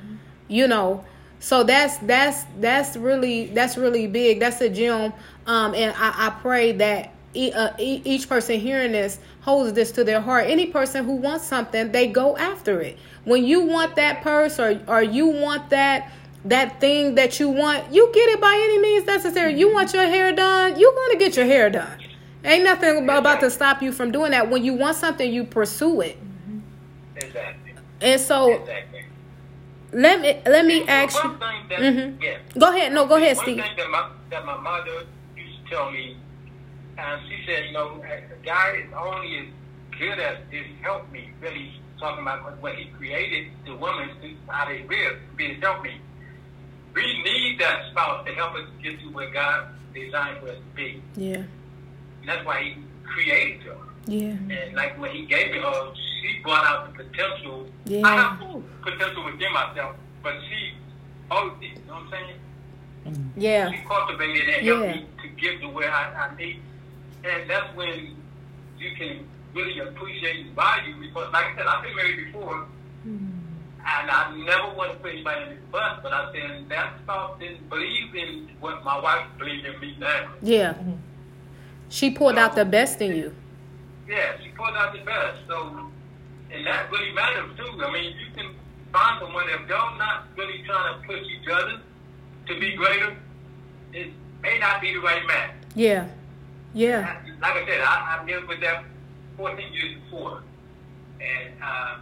you 0.48 0.66
know. 0.66 1.04
So 1.40 1.62
that's 1.62 1.98
that's 1.98 2.44
that's 2.58 2.96
really 2.96 3.46
that's 3.46 3.76
really 3.76 4.06
big. 4.08 4.40
That's 4.40 4.60
a 4.60 4.68
gem. 4.68 5.12
Um 5.46 5.74
and 5.74 5.94
i, 5.96 6.26
I 6.26 6.30
pray 6.40 6.72
that 6.72 7.12
e- 7.34 7.52
uh, 7.52 7.70
e- 7.78 8.02
each 8.04 8.28
person 8.28 8.58
hearing 8.58 8.92
this 8.92 9.18
holds 9.42 9.72
this 9.72 9.92
to 9.92 10.04
their 10.04 10.20
heart. 10.20 10.46
Any 10.48 10.66
person 10.66 11.04
who 11.04 11.12
wants 11.14 11.44
something 11.44 11.92
they 11.92 12.08
go 12.08 12.36
after 12.36 12.80
it. 12.80 12.98
When 13.24 13.44
you 13.44 13.60
want 13.60 13.96
that 13.96 14.22
purse 14.22 14.58
or 14.58 14.80
or 14.88 15.02
you 15.02 15.26
want 15.28 15.70
that 15.70 16.10
that 16.44 16.80
thing 16.80 17.14
that 17.16 17.38
you 17.38 17.48
want 17.50 17.92
you 17.92 18.10
get 18.12 18.28
it 18.30 18.40
by 18.40 18.52
any 18.54 18.78
means 18.80 19.06
necessary. 19.06 19.54
You 19.58 19.72
want 19.72 19.92
your 19.94 20.06
hair 20.06 20.32
done 20.32 20.78
you're 20.78 20.92
going 20.94 21.12
to 21.12 21.18
get 21.18 21.36
your 21.36 21.46
hair 21.46 21.70
done. 21.70 21.98
Ain't 22.44 22.64
nothing 22.64 23.08
about 23.08 23.40
to 23.40 23.50
stop 23.50 23.82
you 23.82 23.92
from 23.92 24.10
doing 24.10 24.30
that. 24.32 24.48
When 24.50 24.64
you 24.64 24.74
want 24.74 24.96
something 24.96 25.32
you 25.32 25.44
pursue 25.44 26.00
it. 26.00 26.16
Exactly. 27.16 27.74
and 28.00 28.20
so 28.20 28.52
Exactly. 28.54 28.97
Let 29.92 30.20
me 30.20 30.40
let 30.46 30.66
me 30.66 30.86
ask 30.86 31.22
you 31.22 31.30
One 31.30 31.38
that, 31.68 31.78
Mhm. 31.80 32.22
yeah. 32.22 32.38
Go 32.58 32.68
ahead. 32.74 32.92
No, 32.92 33.06
go 33.06 33.16
ahead, 33.16 33.36
One 33.36 33.44
Steve. 33.44 33.56
thing 33.62 33.76
that 33.76 33.90
my, 33.90 34.08
that 34.30 34.44
my 34.44 34.56
mother 34.56 35.04
used 35.36 35.64
to 35.64 35.70
tell 35.70 35.90
me, 35.90 36.16
and 36.98 37.20
she 37.28 37.44
said, 37.46 37.66
you 37.66 37.72
know, 37.72 38.02
a 38.04 38.44
guy 38.44 38.82
is 38.84 38.92
only 38.96 39.38
as 39.38 39.46
good 39.98 40.18
as 40.18 40.38
his 40.50 40.66
help 40.82 41.10
me. 41.12 41.30
Really 41.40 41.72
talking 41.98 42.22
about 42.22 42.60
what 42.62 42.74
he 42.74 42.86
created 42.96 43.50
the 43.66 43.74
woman 43.74 44.08
to 44.22 44.34
how 44.52 44.66
they 44.66 44.82
live, 44.88 45.18
be 45.36 45.54
his 45.54 45.62
help 45.62 45.82
me. 45.82 46.00
We 46.94 47.22
need 47.22 47.58
that 47.60 47.90
spouse 47.90 48.26
to 48.26 48.34
help 48.34 48.54
us 48.54 48.68
get 48.82 49.00
to 49.00 49.06
where 49.10 49.30
God 49.30 49.68
designed 49.94 50.38
for 50.40 50.48
us 50.50 50.56
to 50.56 50.76
be. 50.76 51.02
Yeah. 51.16 51.36
And 51.36 52.26
that's 52.28 52.44
why 52.44 52.62
he 52.62 52.76
created 53.04 53.62
her. 53.62 53.76
Yeah. 54.06 54.30
And 54.50 54.74
like 54.74 54.98
when 54.98 55.10
he 55.12 55.26
gave 55.26 55.54
her, 55.54 55.92
she 56.20 56.38
brought 56.42 56.64
out 56.64 56.96
the 56.96 57.04
potential. 57.04 57.66
Yeah. 57.84 58.06
I 58.06 58.14
have 58.16 58.62
potential 58.82 59.24
within 59.24 59.52
myself, 59.52 59.96
but 60.22 60.34
she 60.48 60.74
owes 61.30 61.52
it. 61.60 61.64
You 61.78 61.84
know 61.86 61.94
what 61.94 62.02
I'm 62.02 62.10
saying? 62.10 63.22
Yeah. 63.36 63.70
She 63.70 63.78
cultivated 63.86 64.48
and 64.48 64.66
Yeah. 64.66 64.74
helped 64.84 64.96
me 64.96 65.06
to 65.22 65.28
get 65.40 65.60
to 65.60 65.68
where 65.68 65.90
I, 65.92 66.28
I 66.28 66.36
need. 66.36 66.60
And 67.24 67.48
that's 67.50 67.74
when 67.76 68.16
you 68.78 68.90
can 68.96 69.26
really 69.54 69.78
appreciate 69.80 70.46
and 70.46 70.54
value 70.54 70.94
because, 71.00 71.32
like 71.32 71.46
I 71.46 71.56
said, 71.56 71.66
I've 71.66 71.82
been 71.82 71.96
married 71.96 72.26
before. 72.26 72.66
Mm-hmm. 73.06 73.34
And 73.90 74.10
I 74.10 74.36
never 74.36 74.74
want 74.76 74.92
to 74.92 74.98
put 74.98 75.12
anybody 75.12 75.42
in 75.44 75.48
the 75.50 75.62
bus, 75.72 75.98
but 76.02 76.12
I 76.12 76.30
said 76.32 76.68
that 76.68 76.92
spouse 77.02 77.38
didn't 77.40 77.68
believe 77.70 78.14
in 78.14 78.50
what 78.60 78.84
my 78.84 78.98
wife 79.00 79.26
believes 79.38 79.66
in 79.66 79.80
me 79.80 79.96
now. 79.98 80.28
Yeah. 80.42 80.74
Mm-hmm. 80.74 80.92
She 81.88 82.10
pulled 82.10 82.36
out 82.36 82.54
the 82.54 82.66
best 82.66 83.00
in 83.00 83.16
you. 83.16 83.34
Yeah, 84.06 84.32
she 84.42 84.50
pulled 84.50 84.74
out 84.76 84.92
the 84.92 85.00
best. 85.00 85.38
So, 85.48 85.88
and 86.52 86.66
that 86.66 86.90
really 86.90 87.12
matters 87.12 87.56
too. 87.56 87.84
I 87.84 87.92
mean, 87.92 88.14
you 88.16 88.26
can 88.34 88.54
find 88.92 89.20
someone 89.20 89.46
if 89.48 89.68
y'all 89.68 89.98
not 89.98 90.24
really 90.36 90.62
trying 90.64 91.00
to 91.00 91.06
push 91.06 91.22
each 91.26 91.48
other 91.48 91.80
to 92.46 92.60
be 92.60 92.74
greater, 92.74 93.16
it 93.92 94.10
may 94.42 94.58
not 94.58 94.80
be 94.80 94.94
the 94.94 95.00
right 95.00 95.26
match. 95.26 95.50
Yeah. 95.74 96.08
Yeah. 96.74 97.20
Like 97.40 97.56
I 97.56 97.66
said, 97.66 97.80
I, 97.80 98.18
I 98.20 98.24
lived 98.24 98.48
with 98.48 98.60
that 98.60 98.84
14 99.36 99.72
years 99.72 99.96
before, 100.04 100.42
and 101.20 101.54
uh, 101.62 101.96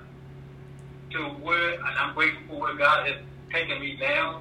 to 1.12 1.18
where, 1.42 1.74
and 1.74 1.98
I'm 1.98 2.14
grateful 2.14 2.42
for 2.48 2.60
where 2.60 2.74
God 2.74 3.06
has 3.06 3.16
taken 3.52 3.80
me 3.80 3.96
now, 4.00 4.40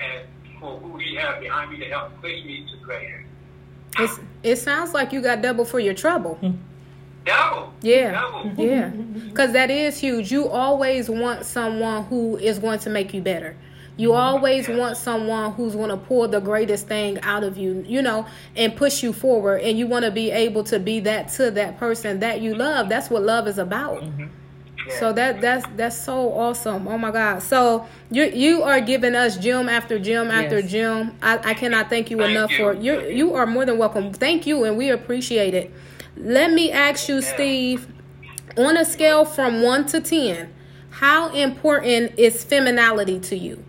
and 0.00 0.26
for 0.60 0.78
who 0.78 0.98
He 0.98 1.14
has 1.16 1.40
behind 1.40 1.70
me 1.70 1.78
to 1.78 1.84
help 1.86 2.20
push 2.20 2.44
me 2.44 2.66
to 2.70 2.76
greater. 2.84 3.24
It's, 3.98 4.20
it 4.42 4.56
sounds 4.56 4.92
like 4.92 5.12
you 5.12 5.22
got 5.22 5.42
double 5.42 5.64
for 5.64 5.80
your 5.80 5.94
trouble. 5.94 6.38
Double. 7.26 7.72
Yeah, 7.82 8.12
Double. 8.12 8.64
yeah, 8.64 8.88
because 9.28 9.52
that 9.52 9.70
is 9.70 9.98
huge. 9.98 10.30
You 10.32 10.48
always 10.48 11.10
want 11.10 11.44
someone 11.44 12.04
who 12.04 12.36
is 12.36 12.58
going 12.58 12.78
to 12.80 12.90
make 12.90 13.12
you 13.12 13.20
better. 13.20 13.56
You 13.98 14.12
always 14.12 14.68
want 14.68 14.98
someone 14.98 15.52
who's 15.54 15.74
going 15.74 15.88
to 15.88 15.96
pull 15.96 16.28
the 16.28 16.40
greatest 16.40 16.86
thing 16.86 17.18
out 17.22 17.42
of 17.42 17.56
you, 17.56 17.82
you 17.88 18.02
know, 18.02 18.26
and 18.54 18.76
push 18.76 19.02
you 19.02 19.12
forward. 19.14 19.62
And 19.62 19.78
you 19.78 19.86
want 19.86 20.04
to 20.04 20.10
be 20.10 20.30
able 20.30 20.64
to 20.64 20.78
be 20.78 21.00
that 21.00 21.28
to 21.30 21.50
that 21.52 21.78
person 21.78 22.20
that 22.20 22.42
you 22.42 22.54
love. 22.54 22.90
That's 22.90 23.08
what 23.08 23.22
love 23.22 23.48
is 23.48 23.56
about. 23.58 24.02
Mm-hmm. 24.02 24.26
So 25.00 25.12
that 25.14 25.40
that's 25.40 25.66
that's 25.76 25.96
so 25.98 26.32
awesome. 26.32 26.86
Oh 26.86 26.98
my 26.98 27.10
God. 27.10 27.42
So 27.42 27.86
you 28.10 28.24
you 28.26 28.62
are 28.62 28.80
giving 28.80 29.14
us 29.16 29.36
gym 29.36 29.68
after 29.68 29.98
gym 29.98 30.30
after 30.30 30.60
Yes. 30.60 30.70
gym. 30.70 31.16
I, 31.22 31.40
I 31.42 31.54
cannot 31.54 31.88
thank 31.90 32.10
you 32.10 32.18
Thank 32.18 32.30
enough 32.30 32.50
you. 32.52 32.56
for 32.58 32.72
you. 32.74 33.00
You 33.08 33.34
are 33.34 33.46
more 33.46 33.64
than 33.64 33.78
welcome. 33.78 34.12
Thank 34.12 34.46
you, 34.46 34.62
and 34.64 34.76
we 34.76 34.90
appreciate 34.90 35.54
it. 35.54 35.72
Let 36.16 36.52
me 36.52 36.70
ask 36.72 37.08
you, 37.08 37.20
Steve, 37.20 37.88
on 38.56 38.76
a 38.76 38.84
scale 38.84 39.24
from 39.24 39.62
one 39.62 39.86
to 39.86 40.00
ten, 40.00 40.52
how 40.90 41.30
important 41.34 42.18
is 42.18 42.42
femininity 42.42 43.20
to 43.20 43.36
you? 43.36 43.62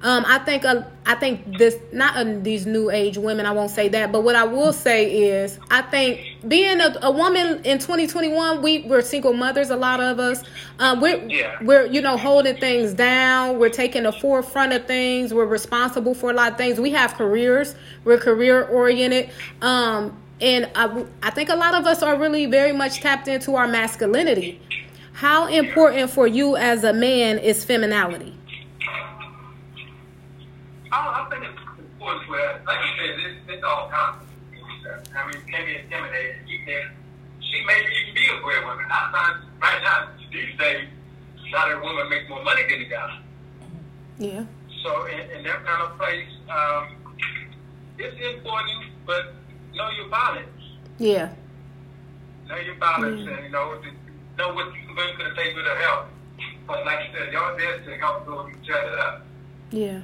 Um, 0.00 0.24
I 0.28 0.38
think 0.38 0.64
uh, 0.64 0.82
I 1.06 1.16
think 1.16 1.58
this 1.58 1.76
not 1.92 2.16
uh, 2.16 2.24
these 2.42 2.66
new 2.66 2.88
age 2.88 3.18
women. 3.18 3.46
I 3.46 3.50
won't 3.50 3.72
say 3.72 3.88
that, 3.88 4.12
but 4.12 4.22
what 4.22 4.36
I 4.36 4.44
will 4.44 4.72
say 4.72 5.24
is 5.28 5.58
I 5.72 5.82
think 5.82 6.20
being 6.46 6.80
a, 6.80 6.96
a 7.02 7.10
woman 7.10 7.64
in 7.64 7.78
2021, 7.80 8.62
we 8.62 8.82
we're 8.82 9.02
single 9.02 9.32
mothers. 9.32 9.70
A 9.70 9.76
lot 9.76 10.00
of 10.00 10.20
us, 10.20 10.44
um, 10.78 11.00
we're 11.00 11.20
Yeah. 11.26 11.56
we're 11.62 11.86
you 11.86 12.00
know 12.00 12.16
holding 12.16 12.56
things 12.58 12.94
down. 12.94 13.58
We're 13.58 13.70
taking 13.70 14.04
the 14.04 14.12
forefront 14.12 14.72
of 14.72 14.86
things. 14.86 15.34
We're 15.34 15.46
responsible 15.46 16.14
for 16.14 16.30
a 16.30 16.34
lot 16.34 16.52
of 16.52 16.58
things. 16.58 16.78
We 16.78 16.90
have 16.90 17.14
careers. 17.14 17.74
We're 18.04 18.18
career 18.18 18.64
oriented. 18.66 19.30
Um, 19.62 20.16
and 20.40 20.70
I, 20.74 21.04
I 21.22 21.30
think 21.30 21.48
a 21.48 21.56
lot 21.56 21.74
of 21.74 21.86
us 21.86 22.02
are 22.02 22.16
really 22.16 22.46
very 22.46 22.72
much 22.72 23.00
tapped 23.00 23.28
into 23.28 23.54
our 23.56 23.66
masculinity. 23.68 24.60
How 25.12 25.46
important 25.46 26.10
for 26.10 26.26
you 26.26 26.56
as 26.56 26.84
a 26.84 26.92
man 26.92 27.38
is 27.38 27.64
femininity? 27.64 28.34
I, 30.92 31.26
I 31.26 31.28
think 31.28 31.44
it's 31.44 31.60
important 31.78 32.30
where, 32.30 32.62
like 32.66 32.78
you 32.78 32.92
said, 32.96 33.18
it's, 33.18 33.40
it's 33.48 33.64
all 33.64 33.90
kinds 33.90 34.22
of. 34.22 34.28
I 35.14 35.26
mean, 35.26 35.42
can 35.46 35.66
be 35.66 35.76
intimidated. 35.76 36.36
You 36.46 36.60
can, 36.64 36.90
she 37.40 37.62
maybe 37.66 37.92
you 37.92 38.04
can 38.06 38.14
be 38.14 38.26
a 38.28 38.40
breadwinner. 38.42 38.86
I 38.90 39.10
find 39.12 39.44
right 39.60 39.82
now, 39.82 40.08
these 40.32 40.56
days, 40.58 40.88
not 41.50 41.68
every 41.68 41.82
woman 41.82 42.08
makes 42.08 42.28
more 42.28 42.42
money 42.42 42.62
than 42.70 42.80
a 42.80 42.84
guy. 42.84 43.18
Yeah. 44.18 44.44
So 44.82 45.06
in, 45.06 45.30
in 45.30 45.44
that 45.44 45.64
kind 45.64 45.82
of 45.82 45.98
place, 45.98 46.28
um, 46.48 46.88
it's 47.98 48.36
important, 48.36 48.84
but 49.04 49.34
know 49.78 49.90
your 49.90 50.08
balance. 50.08 50.48
Yeah. 50.98 51.30
Know 52.48 52.56
your 52.56 52.74
balance, 52.74 53.26
and 53.26 53.44
you 53.44 53.50
know, 53.50 53.80
know 54.36 54.52
what 54.52 54.66
you 54.74 54.94
can 54.94 55.18
to 55.18 55.34
take 55.34 55.56
with 55.56 55.64
her 55.64 55.78
help. 55.78 56.06
But 56.66 56.84
like 56.84 57.06
you 57.06 57.18
said, 57.18 57.32
y'all 57.32 57.56
there 57.56 57.80
to 57.80 57.96
help 57.96 58.26
build 58.26 58.50
each 58.62 58.70
other 58.70 58.98
up. 58.98 59.22
Yeah. 59.70 60.02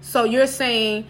So 0.00 0.24
you're 0.24 0.46
saying 0.48 1.06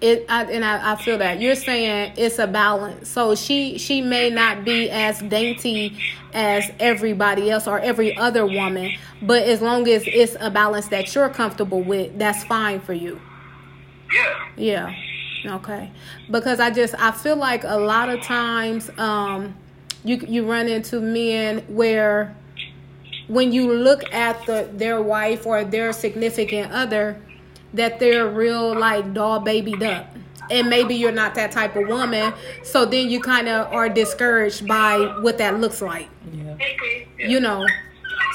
it, 0.00 0.24
I, 0.28 0.44
and 0.44 0.64
I, 0.64 0.92
I 0.92 0.96
feel 0.96 1.18
that 1.18 1.40
you're 1.40 1.56
saying 1.56 2.14
it's 2.16 2.38
a 2.38 2.46
balance. 2.46 3.08
So 3.08 3.34
she 3.34 3.78
she 3.78 4.00
may 4.00 4.30
not 4.30 4.64
be 4.64 4.90
as 4.90 5.20
dainty 5.20 5.98
as 6.32 6.70
everybody 6.78 7.50
else 7.50 7.66
or 7.66 7.80
every 7.80 8.16
other 8.16 8.46
woman, 8.46 8.92
but 9.22 9.42
as 9.42 9.60
long 9.60 9.88
as 9.88 10.04
it's 10.06 10.36
a 10.38 10.50
balance 10.50 10.88
that 10.88 11.14
you're 11.14 11.28
comfortable 11.28 11.82
with, 11.82 12.18
that's 12.18 12.44
fine 12.44 12.80
for 12.80 12.92
you. 12.92 13.20
Yeah. 14.12 14.48
Yeah. 14.56 14.94
Okay. 15.44 15.90
Because 16.30 16.60
I 16.60 16.70
just 16.70 16.94
I 16.98 17.12
feel 17.12 17.36
like 17.36 17.64
a 17.64 17.76
lot 17.78 18.08
of 18.08 18.20
times 18.22 18.90
um 18.98 19.54
you 20.04 20.16
you 20.28 20.50
run 20.50 20.68
into 20.68 21.00
men 21.00 21.60
where 21.68 22.34
when 23.28 23.52
you 23.52 23.72
look 23.72 24.02
at 24.12 24.44
the 24.46 24.68
their 24.72 25.00
wife 25.00 25.46
or 25.46 25.64
their 25.64 25.92
significant 25.92 26.72
other 26.72 27.20
that 27.74 28.00
they're 28.00 28.28
real 28.28 28.76
like 28.78 29.12
doll 29.14 29.40
babied 29.40 29.82
up. 29.82 30.06
And 30.50 30.68
maybe 30.68 30.96
you're 30.96 31.12
not 31.12 31.36
that 31.36 31.52
type 31.52 31.76
of 31.76 31.86
woman, 31.86 32.32
so 32.64 32.84
then 32.84 33.08
you 33.08 33.20
kind 33.20 33.48
of 33.48 33.72
are 33.72 33.88
discouraged 33.88 34.66
by 34.66 34.96
what 35.20 35.38
that 35.38 35.60
looks 35.60 35.80
like 35.80 36.08
Yeah. 36.32 36.56
you 37.18 37.38
know 37.38 37.64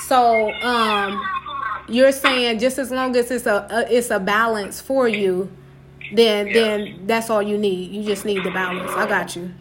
so 0.08 0.50
um 0.62 1.22
you're 1.90 2.14
saying 2.14 2.60
just 2.60 2.80
as 2.80 2.90
long 2.90 3.16
as 3.18 3.30
it's 3.32 3.46
a, 3.46 3.68
a 3.70 3.94
it's 3.94 4.12
a 4.12 4.20
balance 4.20 4.80
for 4.80 5.08
you 5.10 5.50
then 6.12 6.52
then 6.52 7.02
that's 7.08 7.30
all 7.30 7.42
you 7.42 7.58
need. 7.58 7.92
You 7.92 8.04
just 8.04 8.26
need 8.26 8.44
the 8.44 8.52
balance. 8.52 8.96
I 8.96 9.06
got 9.08 9.36
you. 9.36 9.54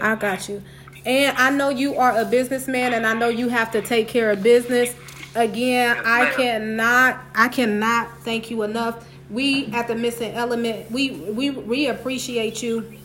I 0.00 0.14
got 0.14 0.48
you. 0.48 0.62
And 1.06 1.36
i 1.38 1.50
know 1.50 1.70
you 1.70 1.96
are 1.96 2.18
a 2.18 2.24
businessman 2.26 2.92
and 2.92 3.06
i 3.06 3.14
know 3.14 3.28
you 3.28 3.48
have 3.48 3.70
to 3.72 3.82
take 3.82 4.08
care 4.08 4.30
of 4.30 4.42
business. 4.42 4.94
Again 5.34 5.96
i 6.04 6.26
cannot 6.26 7.20
i 7.34 7.48
cannot 7.48 8.20
thank 8.20 8.50
you 8.50 8.62
enough. 8.62 9.06
We 9.30 9.66
at 9.72 9.88
the 9.88 9.94
missing 9.94 10.32
element 10.34 10.90
we 10.90 11.10
we 11.12 11.50
we 11.50 11.86
appreciate 11.88 12.62
you 12.62 12.98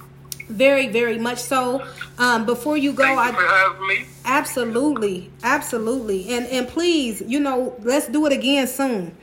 very 0.50 0.88
very 0.88 1.18
much 1.18 1.40
so. 1.40 1.86
Um 2.18 2.46
before 2.46 2.78
you 2.78 2.94
go 2.94 3.04
i 3.04 3.30
you 3.30 3.88
me. 3.88 4.06
Absolutely, 4.26 5.30
absolutely, 5.44 6.34
and 6.34 6.48
and 6.48 6.68
please, 6.68 7.22
you 7.26 7.40
know, 7.40 7.76
let's 7.84 8.08
do 8.08 8.26
it 8.26 8.34
again 8.34 8.68
soon. 8.68 9.16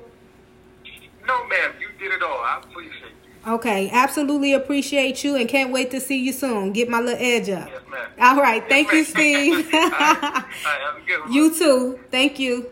No, 1.26 1.46
ma'am, 1.48 1.72
you 1.80 1.88
did 1.98 2.12
it 2.14 2.22
all. 2.22 2.38
I 2.38 2.60
appreciate. 2.62 3.09
Okay, 3.46 3.88
absolutely 3.90 4.52
appreciate 4.52 5.24
you 5.24 5.34
and 5.36 5.48
can't 5.48 5.72
wait 5.72 5.90
to 5.92 6.00
see 6.00 6.18
you 6.22 6.32
soon. 6.32 6.72
Get 6.72 6.88
my 6.90 7.00
little 7.00 7.18
edge 7.24 7.48
up. 7.48 7.68
Yes, 7.70 7.80
ma'am. 7.90 8.08
All 8.20 8.36
right, 8.42 8.62
thank 8.68 8.92
you, 8.92 9.02
Steve. 9.04 9.66
all, 9.74 9.80
right. 9.80 9.92
all 9.92 10.00
right, 10.02 10.44
have 10.64 10.96
a 11.02 11.06
good 11.06 11.20
one. 11.20 11.32
you 11.32 11.54
too. 11.54 12.00
Thank 12.10 12.38
you. 12.38 12.68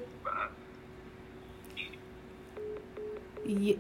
Ye- 3.47 3.79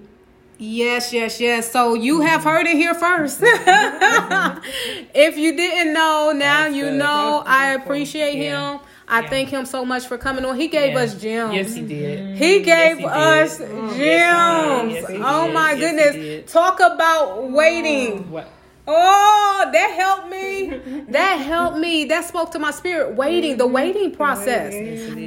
Yes, 0.60 1.12
yes, 1.12 1.40
yes. 1.40 1.70
So 1.70 1.94
you 1.94 2.18
mm-hmm. 2.18 2.26
have 2.26 2.42
heard 2.42 2.66
it 2.66 2.74
here 2.74 2.92
first. 2.92 3.38
if 5.14 5.36
you 5.38 5.56
didn't 5.56 5.94
know, 5.94 6.32
now 6.34 6.64
That's 6.64 6.74
you 6.74 6.84
good. 6.86 6.98
know. 6.98 7.44
I 7.46 7.74
appreciate 7.74 8.34
Yeah. 8.38 8.72
him. 8.72 8.80
I 9.08 9.20
Yeah. 9.20 9.28
thank 9.30 9.48
him 9.48 9.64
so 9.66 9.84
much 9.84 10.06
for 10.06 10.18
coming 10.18 10.44
on. 10.44 10.56
He 10.56 10.68
gave 10.68 10.92
Yeah. 10.92 11.00
us 11.00 11.14
gems. 11.14 11.54
Yes, 11.54 11.74
he 11.74 11.82
did. 11.82 12.18
Mm-hmm. 12.20 12.34
He 12.36 12.60
gave 12.62 12.96
mm. 12.96 13.00
he 13.00 13.04
us 13.06 13.58
did. 13.58 13.68
gems. 13.68 14.92
Yes, 14.94 15.06
he 15.08 15.12
did. 15.14 15.22
oh 15.24 15.50
my 15.52 15.72
Yes, 15.72 15.80
goodness. 15.80 16.52
Talk 16.52 16.80
about 16.80 17.38
mm. 17.38 17.50
waiting. 17.52 18.30
What? 18.30 18.48
Oh, 18.90 19.68
that 19.72 19.90
helped 20.00 20.30
me. 20.30 21.04
That 21.10 21.36
helped 21.40 21.78
me. 21.78 22.04
That 22.06 22.24
spoke 22.26 22.52
to 22.52 22.58
my 22.58 22.70
spirit. 22.70 23.14
Waiting, 23.16 23.56
the 23.56 23.64
mm-hmm. 23.64 23.72
waiting 23.74 24.10
process. 24.12 24.72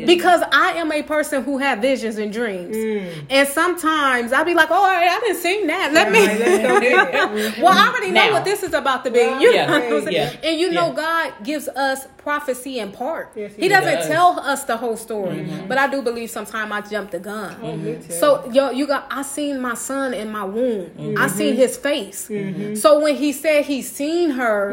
Because 0.05 0.41
I 0.51 0.73
am 0.73 0.91
a 0.91 1.01
person 1.03 1.43
who 1.43 1.57
have 1.57 1.79
visions 1.79 2.17
and 2.17 2.31
dreams. 2.31 2.75
Mm. 2.75 3.25
And 3.29 3.47
sometimes 3.47 4.31
I'll 4.31 4.45
be 4.45 4.53
like, 4.53 4.69
oh, 4.71 4.83
I 4.83 5.19
didn't 5.21 5.37
see 5.41 5.65
that. 5.67 5.91
Let 5.93 6.11
me. 6.11 6.25
Right, 6.25 6.39
let's 6.39 6.67
go 6.67 6.79
get 6.79 7.13
it. 7.33 7.57
well, 7.63 7.73
I 7.73 7.87
already 7.89 8.11
know 8.11 8.27
Now. 8.27 8.33
what 8.33 8.45
this 8.45 8.61
is 8.63 8.73
about 8.73 9.03
to 9.05 9.11
be. 9.11 9.19
You 9.19 9.51
Yeah, 9.53 9.65
know 9.67 9.73
what 9.79 9.83
I'm 9.93 10.03
saying? 10.05 10.15
yeah, 10.15 10.47
And 10.49 10.59
you 10.59 10.71
know, 10.71 10.89
yeah. 10.89 10.93
God 10.95 11.33
gives 11.43 11.67
us 11.67 12.07
prophecy 12.23 12.79
in 12.79 12.91
part. 12.91 13.31
Yes, 13.35 13.55
he 13.55 13.63
he 13.63 13.67
doesn't 13.67 13.93
does. 13.93 14.07
tell 14.07 14.39
us 14.39 14.63
the 14.63 14.77
whole 14.77 14.97
story. 14.97 15.37
Mm-hmm. 15.37 15.67
But 15.67 15.77
I 15.77 15.87
do 15.89 16.01
believe 16.01 16.29
sometimes 16.29 16.71
I 16.71 16.81
jumped 16.81 17.11
the 17.11 17.19
gun. 17.19 17.55
Oh, 17.61 17.75
me 17.75 17.95
too. 17.95 18.13
So 18.13 18.49
yo, 18.51 18.69
you 18.71 18.87
got 18.87 19.07
I 19.09 19.21
seen 19.23 19.59
my 19.59 19.73
son 19.73 20.13
in 20.13 20.31
my 20.31 20.43
womb. 20.43 20.89
Mm-hmm. 20.89 21.17
I 21.17 21.27
seen 21.27 21.55
his 21.55 21.77
face. 21.77 22.27
Mm-hmm. 22.29 22.75
So 22.75 22.99
when 23.01 23.15
he 23.15 23.31
said 23.33 23.65
he 23.65 23.81
seen 23.81 24.31
her 24.31 24.71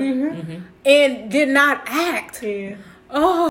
and 0.84 1.30
did 1.30 1.48
not 1.48 1.82
act, 1.86 2.42
yeah. 2.42 2.76
oh 3.10 3.46